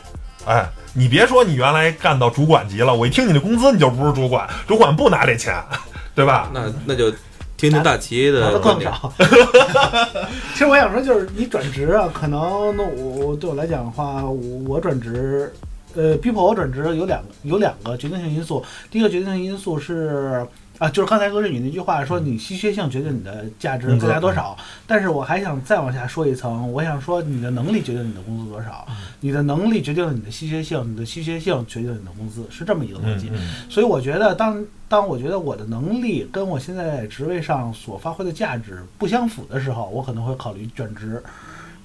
[0.46, 0.64] 哎，
[0.94, 5.56] 你别说你原来干到主管级了，我一听你的工资，你就不是主管，主管不拿这钱，
[6.14, 6.52] 对吧？
[6.54, 7.10] 那那就
[7.58, 8.92] 听听大齐的观点。
[8.92, 9.12] 少。
[10.54, 15.52] 其实我想说，就是你转职啊，可能那我我对我来讲的话，我我转职，
[15.96, 18.64] 呃，逼迫我转职有两个有两个决定性因素。
[18.92, 20.46] 第一个决定性因素是。
[20.78, 24.58] 啊，就是刚才罗振宇那句话说，你稀缺性决定你的价值工资增加多少。
[24.86, 28.86] 但是我还想再往下说一层，我想说你的能力决定你的工资多少，
[29.22, 33.32] 你的能力决定了你的稀缺性，你的稀缺性决定了你的工资，是这么一个逻辑。
[33.70, 41.24] 所以我觉得当，当我觉得我的能力跟我现在职位上所发挥的价值不相符的时候，我可能会考虑转职。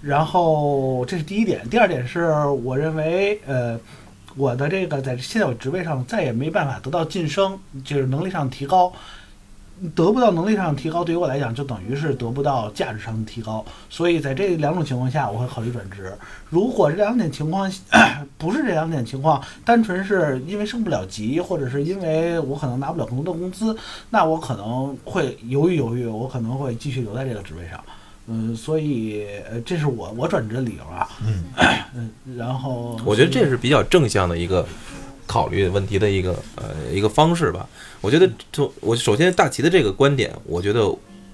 [0.01, 3.78] 然后这是第一点，第二点是我认为，呃，
[4.36, 8.92] 我的这个在现在我职位上再也没办法得到晋升，就是能力上提高。
[9.94, 16.12] 得不到能力上提高，对于我来讲就等于是得不到价值上的提高，所以在这两种情况下，我会考虑转职。
[16.51, 17.72] 如果这两点情况
[18.36, 23.74] 不是这两点情况，单纯是因为升不了级，或者是因为我可能拿不了更多的工资，
[24.11, 27.82] 那我可能会犹豫犹豫，我可能会继续留在这个职位上。
[28.27, 31.09] 嗯，所以呃，这是我我转职的理由啊。
[31.27, 31.45] 嗯
[31.95, 34.66] 嗯，然后我觉得这是比较正向的一个
[35.27, 37.68] 考虑问题的一个呃一个方式吧。
[38.01, 40.87] 我觉得就我首先大齐的这个观点，我觉得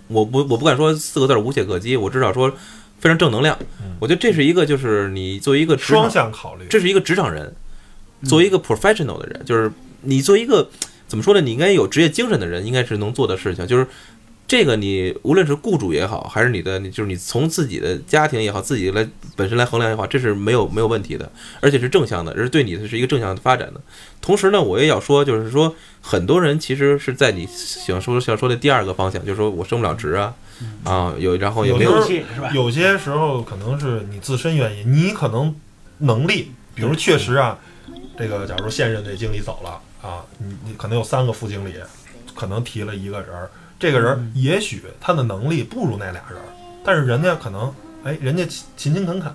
[0.09, 2.51] 我不我不敢说四个字儿无懈可击，我至少说
[2.99, 3.57] 非常正能量。
[4.01, 7.55] 我觉得这是一个就是你作为一个职场双向考虑，这是一个职场人，
[8.25, 9.71] 作为一个 professional 的人，就是
[10.03, 10.69] 你作为一个
[11.07, 11.41] 怎么说呢？
[11.41, 13.67] 你应该有职业精神的人，应该是能做的事情。
[13.67, 13.87] 就是
[14.49, 21.31] 这个，你无论是雇主也好，还是你的，你就是你从自己的家庭也好，自己来本身来衡量也好，这是没有没有问题的，
[21.61, 23.81] 而且是正向的，而是对你的是一个正向的发展的。
[24.21, 30.35] 同时呢，我也要说，就是说很多人其实是在你想说想说的第二个方向，就是说我升不了职啊，
[30.85, 31.93] 啊有然后也没有
[32.55, 35.53] 有些时候可能是你自身原因，你可能
[35.99, 37.59] 能力，比如确实啊，
[38.17, 41.75] 这个假如现任这经理走了啊，你你可能有三个副经理，
[42.37, 46.45] 可能提了一个人儿，这个人也许他的能力不如那俩人儿，
[46.85, 47.73] 但是人家可能
[48.05, 49.33] 哎，人家勤勤勤恳恳，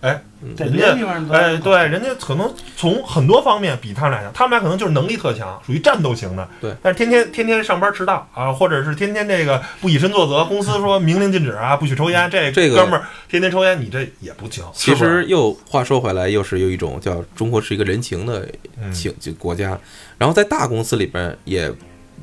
[0.00, 0.22] 哎，
[0.56, 0.94] 人家
[1.30, 6.48] 哎，对，人家可能从很多方面比他们俩强，他们俩可能就是能力特强，属于战斗型的。
[6.60, 14.64] 对，但是天天天天上班迟到啊，或者是天天这个不以身作则，公司说 明令禁止啊，不许抽烟，这这个哥们儿天天抽烟，你这也不行。
[14.72, 18.48] 其实又话说回来，又是有一种叫中国是一个人情的
[18.80, 18.92] 嗯。
[18.92, 19.78] 情就国家，
[20.18, 21.72] 然后在大公司里边也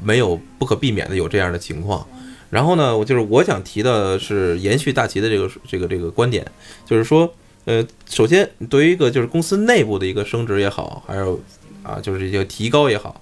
[0.01, 2.07] 没有不可避免的有这样的情况。
[2.49, 6.45] 然后呢，我就是我想提的是延续大齐的这个这个这个观点，
[6.85, 7.33] 就是说，
[7.65, 11.41] 呃，首先对于一个就是公司内部的一个升职也好，还有
[11.81, 13.21] 啊，就是一些提高也好，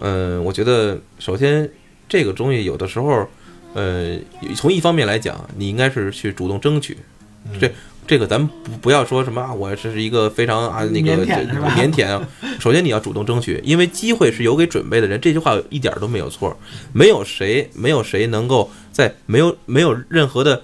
[0.00, 1.70] 嗯、我觉得首先
[2.08, 3.26] 这个东西有的时候，
[3.74, 4.18] 呃，
[4.56, 6.98] 从一方面来讲，你应该是去主动争取。
[7.46, 7.70] 嗯这
[8.06, 12.28] 这个咱们不不要说什么啊，我这是一个非常啊那个腼腆啊。
[12.60, 16.56] 首先你要主动争取，因为机会是有给准备的人，这句话一点儿都没有错。
[16.92, 20.62] 没有谁没有谁能够在没有没有任何的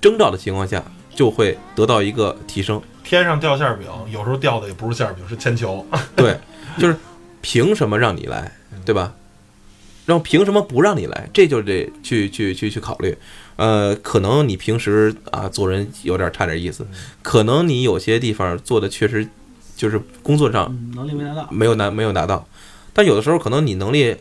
[0.00, 0.82] 征兆的情况下，
[1.14, 2.80] 就会得到一个提升。
[3.04, 5.86] 天上掉馅儿饼，有时候掉的也不是馅儿饼，是铅球。
[6.16, 6.36] 对，
[6.78, 6.96] 就是
[7.40, 8.52] 凭什么让你来，
[8.84, 9.14] 对吧？
[10.06, 11.28] 然后凭什么不让你来？
[11.34, 13.16] 这就得去去去去考虑。
[13.58, 16.86] 呃，可能你平时啊做人有点差点意思，
[17.22, 19.28] 可能你有些地方做的确实
[19.76, 21.48] 就是工作上嗯，能力没达到。
[21.50, 22.46] 没有拿没有达到，
[22.92, 24.16] 但有的时候可能你能力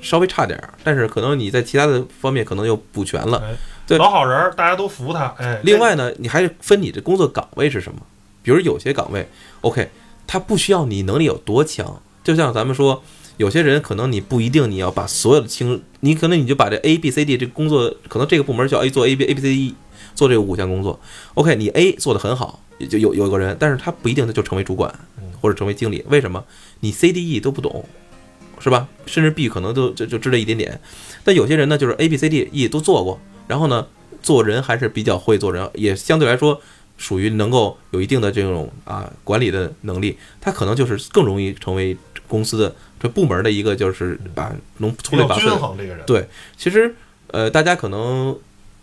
[0.00, 3.38] 稍微差点儿，但是可能你在其他的方面可能又补全了。
[3.38, 3.54] 哎，
[3.86, 5.32] 对老好人儿，大家都服他。
[5.38, 8.00] 哎，另外呢，你还是分你的工作岗位是什么。
[8.42, 9.28] 比如有些岗位
[9.60, 9.88] ，OK，
[10.26, 13.00] 他不需要你能力有多强，就像咱们说，
[13.40, 19.74] 有些人可能你不一定你要把所有的清，你可能你就把这 A B C D 这个工作，可能这个部门叫 A 做 A B A B C D E
[20.14, 21.00] 做这个五项工作
[21.32, 24.94] ，OK，你 A 做得很好，也就有有个人，但是他不一定他就成为主管
[25.40, 26.44] 或者成为经理，为什么？
[26.80, 27.82] 你 C D E 都不懂。
[28.62, 28.86] 是吧？
[29.06, 30.78] 甚至 B 可能都就就知道一点点，
[31.24, 33.18] 但有些人呢，就是 A、B、C、D、E 都做过，
[33.48, 33.86] 然后呢，
[34.22, 36.60] 做人还是比较会做人，也相对来说
[36.98, 41.96] 属于能够有一定的这种啊管理的能力，他可能就是更容易成为
[42.30, 45.56] 公司的这部门的一个就是把能出类拔萃的。
[45.56, 46.06] 衡这个人。
[46.06, 46.26] 对
[46.56, 46.94] 其实
[47.26, 48.34] 呃，大家可能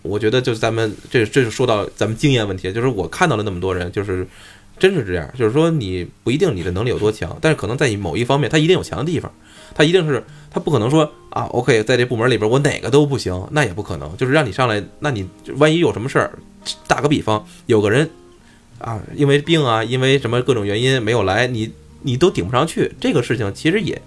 [0.02, 4.28] 我觉得就是咱们这这是说到咱们经验问题，就是我看到了那么多人，就是
[4.78, 9.32] 真是这样，就是说你不一定你的能力有多强，但是可能在某一方面他一定有强的地方，
[9.74, 15.28] 他一定是他不可能说啊，OK，在这部门里边我哪个都不行，那也不可能，就是让你上来，那你
[15.58, 16.32] 万一有什么事儿，
[16.88, 18.10] 打个比方，有个人
[18.80, 21.72] 啊，因为病啊，因为什么各种原因没有来，你
[22.02, 24.02] 你都顶不上去，这个事情其实也。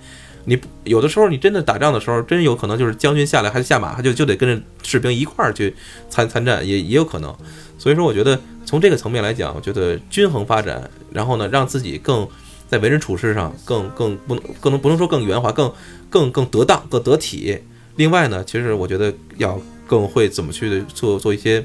[0.46, 5.74] 你有的时候，你真的打仗的时候，真有可能就是将军下来还是下马，他就就得跟着士兵一块儿去
[6.08, 7.34] 参参战，也也有可能。
[7.78, 12.26] 所以说，我觉得从这个层面来讲，我觉得均衡发展，然后呢，让自己更
[12.66, 15.70] 在为人处事上更更不能更能不能说更圆滑，更
[16.08, 17.58] 更更得当、更得体。
[17.96, 21.62] 另外呢，其实我觉得要更会怎么去做做一些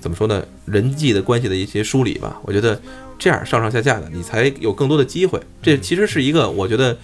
[0.00, 2.40] 怎么说呢，人际的关系的一些梳理吧。
[2.44, 2.80] 我觉得
[3.24, 5.40] 这样上上下下的，你才有更多的机会。
[5.62, 6.94] 这其实是一个我觉得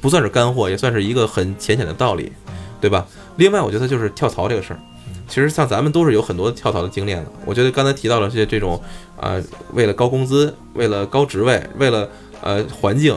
[0.00, 2.32] 不算是干货，也算是一个很浅显的道理，
[2.80, 3.06] 对吧？
[3.36, 4.80] 另外，我觉得就是跳槽这个事儿。
[5.28, 7.30] 其实像咱们都是有很多跳槽的经验的。
[7.44, 8.82] 我觉得刚才提到了些这种
[9.20, 9.40] 啊、
[9.72, 12.10] 为了高工资，为了高职位，为了
[12.40, 13.16] 呃环境，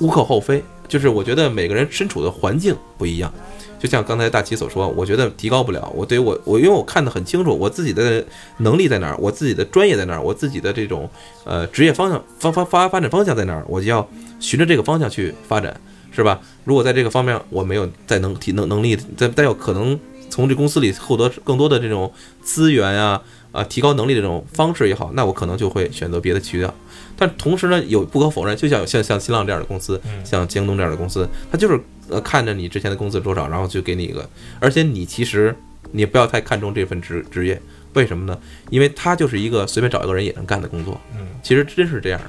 [0.00, 0.64] 无可厚非。
[0.88, 3.32] 就是我觉得每个人身处的环境不一样，
[3.78, 5.92] 就像刚才大齐所说，我觉得提高不了。
[5.94, 8.24] 我对于我我因为我看得很清楚，我自己的
[8.58, 11.08] 能力在哪儿，我自己的专业在哪儿，我自己的这种
[11.44, 14.08] 呃职业方向发发发发展方向在哪儿，我就要
[14.40, 15.78] 循着这个方向去发展，
[16.10, 16.40] 是吧？
[16.64, 19.98] 如果在这个方面我没有再能提能能力，再再有可能
[20.30, 22.10] 从这公司里获得更多的这种
[22.42, 23.22] 资源啊、
[23.52, 26.74] 啊，提高能力的这种方式也好，那我可能就会选择别的渠道。
[27.16, 34.28] 但同时呢，有不可否认，就像像像新浪这样的公司，嗯像京东这样的公司，他就是呃看着你之前的工资多少，然后就给你一个，
[34.60, 35.54] 而且你其实
[35.92, 37.60] 你不要太看重这份职职业，
[37.94, 38.38] 为什么呢？
[38.70, 42.20] 因为它就是一个随便找一个人也能干的工作，嗯，其实真是这样。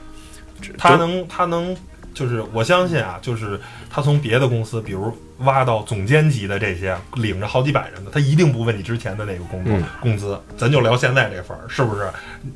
[0.77, 1.75] 他能他能
[2.17, 3.59] 就是我相信啊，就是
[3.91, 12.09] 他从别的公司，比如挖到总监级的这些，领着好几百人的，他一定不问你之前的那个工作、嗯工资，咱就聊现在这份儿，是不是？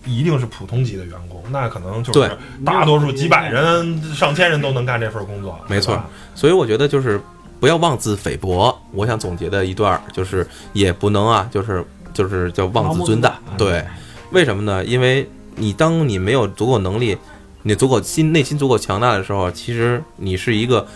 [0.04, 2.32] 一定是普通级的员工，那可能就是
[2.66, 6.02] 大多数几百人、上千人都能干这份工作，没错
[6.34, 7.22] 所以我觉得就是
[7.60, 8.76] 不要妄自菲薄。
[8.94, 11.86] 我想总结的一段儿就是也不能啊，就是
[12.16, 13.38] 就是叫妄自尊大。
[13.60, 13.86] 对，
[14.32, 14.84] 为什么呢？
[14.86, 17.16] 因为你当你没有足够能力，
[17.64, 20.88] 你足够心内心足够强大的时候，其实你是一个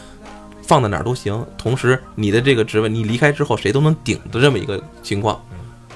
[0.64, 5.40] 放在哪儿都行，同时你的这个职位你离开之后谁都能顶的这么一个情况，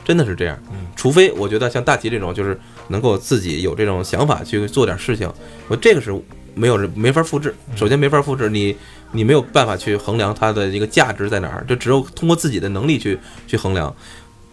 [0.05, 0.77] 真的是这样嗯。
[0.95, 5.31] 除非我觉得像大齐这种，就是能够自己有这种想法去做点事情，
[5.67, 6.13] 我这个是
[6.53, 7.55] 没有人没法复制。
[7.75, 8.75] 首先没法复制，你
[9.11, 13.17] 你没有办法去衡量它的一个价值在哪儿，就只有通过自己的能力去
[13.47, 13.95] 去衡量。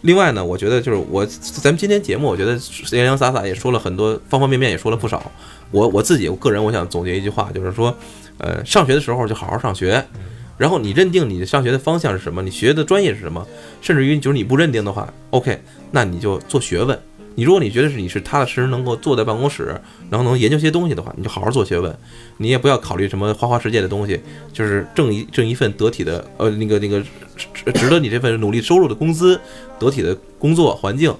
[0.01, 2.57] 另外呢，我觉得就是我咱们今天节目，我觉得
[2.91, 5.31] 洋洋洒洒也说了很多，方方面面也说了不少。
[5.71, 7.95] 我我自己我个人我想总结一句话，就是说，
[8.37, 10.03] 呃，上学的时候就好好上学，
[10.57, 13.45] 然后你认定你上学的方向是什么，你学的专业是什么，
[13.81, 15.59] 甚至于就是你不认定的话，OK，
[15.91, 16.97] 那你就做学问。
[17.35, 19.79] 你如果你觉得是你是踏踏实实能够坐在办公室，
[20.09, 21.95] 然后能研究些东西的话，你就好好做学问。
[22.37, 24.19] 你也不要考虑什么花花世界的东西，
[24.51, 26.99] 就是挣一挣一份得体的呃那个那个
[27.35, 29.39] 值值得你这份努力收入的工资，
[29.77, 31.15] 得体的工作环境，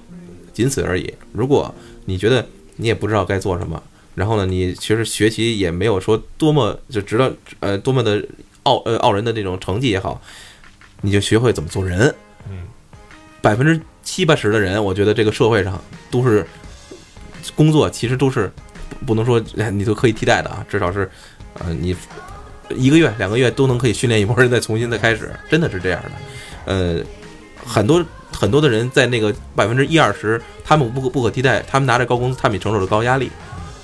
[0.52, 1.14] 仅此而已。
[1.32, 1.72] 如果
[2.04, 2.44] 你觉得
[2.74, 3.80] 你也不知道该做什么，
[4.18, 8.20] 然后呢，你其实学习也没有说多么就值得呃多么的
[8.64, 10.20] 傲呃傲人的那种成绩也好，
[11.02, 12.12] 你就学会怎么做人。
[12.50, 12.64] 嗯，
[13.40, 15.80] 百分之七八十的人，我觉得这个社会上
[16.10, 16.44] 都是
[17.54, 18.50] 工作，其实都是
[19.06, 21.08] 不能说哎你都可以替代的啊，至少是
[21.60, 21.94] 呃你
[22.74, 26.10] 一个月两个月都能可以训练一波人再重新再开始，真的是这样的。
[26.66, 27.00] 呃，
[27.64, 33.30] 很多很多的人在那个百分之一二十，他们不可不可替代，他们拿着高工资，他们也承受着高压力，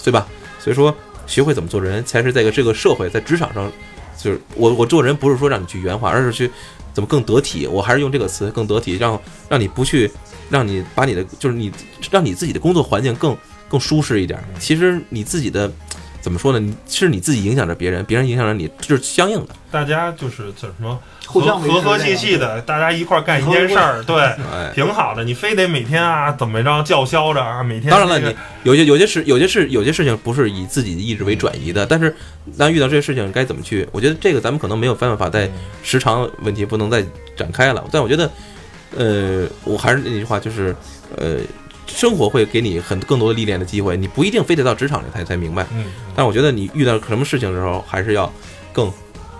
[0.04, 0.28] 对吧？
[0.60, 0.94] 所以说，
[1.26, 3.72] 学会怎么做人，才是在这个社会在职场上，
[4.18, 6.50] 就是我我做人不是说让你去圆滑，而是去
[6.92, 7.66] 怎么更得体。
[7.66, 9.18] 我还是用这个词更得体，让
[9.48, 10.10] 让你不去，
[10.50, 11.72] 让你把你的就是你
[12.10, 13.36] 让你自己的工作环境更
[13.68, 14.38] 更舒适一点。
[14.60, 15.72] 其实你自己的
[16.20, 16.60] 怎么说呢？
[16.60, 19.56] 你是你自己影响着别人，别人影响着你，这是相应的。
[19.70, 25.24] 大家就是叫什么互相和和和气气的，大家一块儿干一件事儿，对，哎，挺好的。
[25.24, 32.14] 你非得每天啊怎么着叫嚣着啊，每天当然了，你有些有些事有些事有些事情不是以自己的意志为转移的，但是
[32.56, 33.86] 那遇到这些事情该怎么去？
[33.92, 35.50] 我觉得这个咱们可能没有办法在
[35.82, 37.04] 时长问题不能再
[37.36, 37.84] 展开了。
[37.90, 38.30] 但我觉得，
[38.96, 40.74] 呃，我还是那句话，就是
[41.16, 41.38] 呃，
[41.86, 45.66] 生活会给你很更多的历练的机会，你不一定非得到职场里才才明白。
[45.72, 48.32] 嗯，但我觉得你遇到什么事情的时候，还是要
[48.72, 48.92] 更、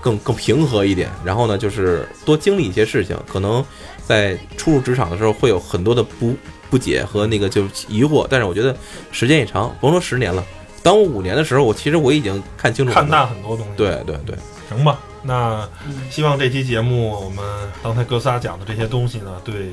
[0.05, 1.10] 更、更平和一点。
[1.24, 3.64] 然后呢，就是多经历一些事情，可能
[4.06, 6.36] 在初入职场的时候会有很多的不
[6.68, 8.26] 不解和那个就疑惑。
[8.28, 8.76] 但是我觉得
[9.10, 10.44] 时间一长，甭说十年了，
[10.82, 13.72] 当我五年的时候，我其实我已经看清楚看淡很多东西。
[13.76, 14.36] 对对对，
[14.68, 17.43] 行吧，那嗯希望这期节目我们
[17.82, 19.70] 刚才哥仨讲的这些东西呢，对，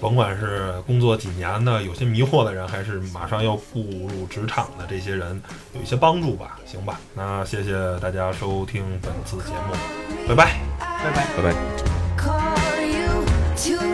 [0.00, 5.42] 甭管是工作几年的有些迷惑的人，还是马上要步入职场的这些人，
[5.74, 6.58] 有一些帮助吧。
[6.64, 9.74] 行吧，那谢谢大家收听本次节目，
[10.28, 10.60] 拜拜。
[10.78, 11.26] 拜拜。
[11.36, 11.42] 拜
[13.82, 13.87] 拜。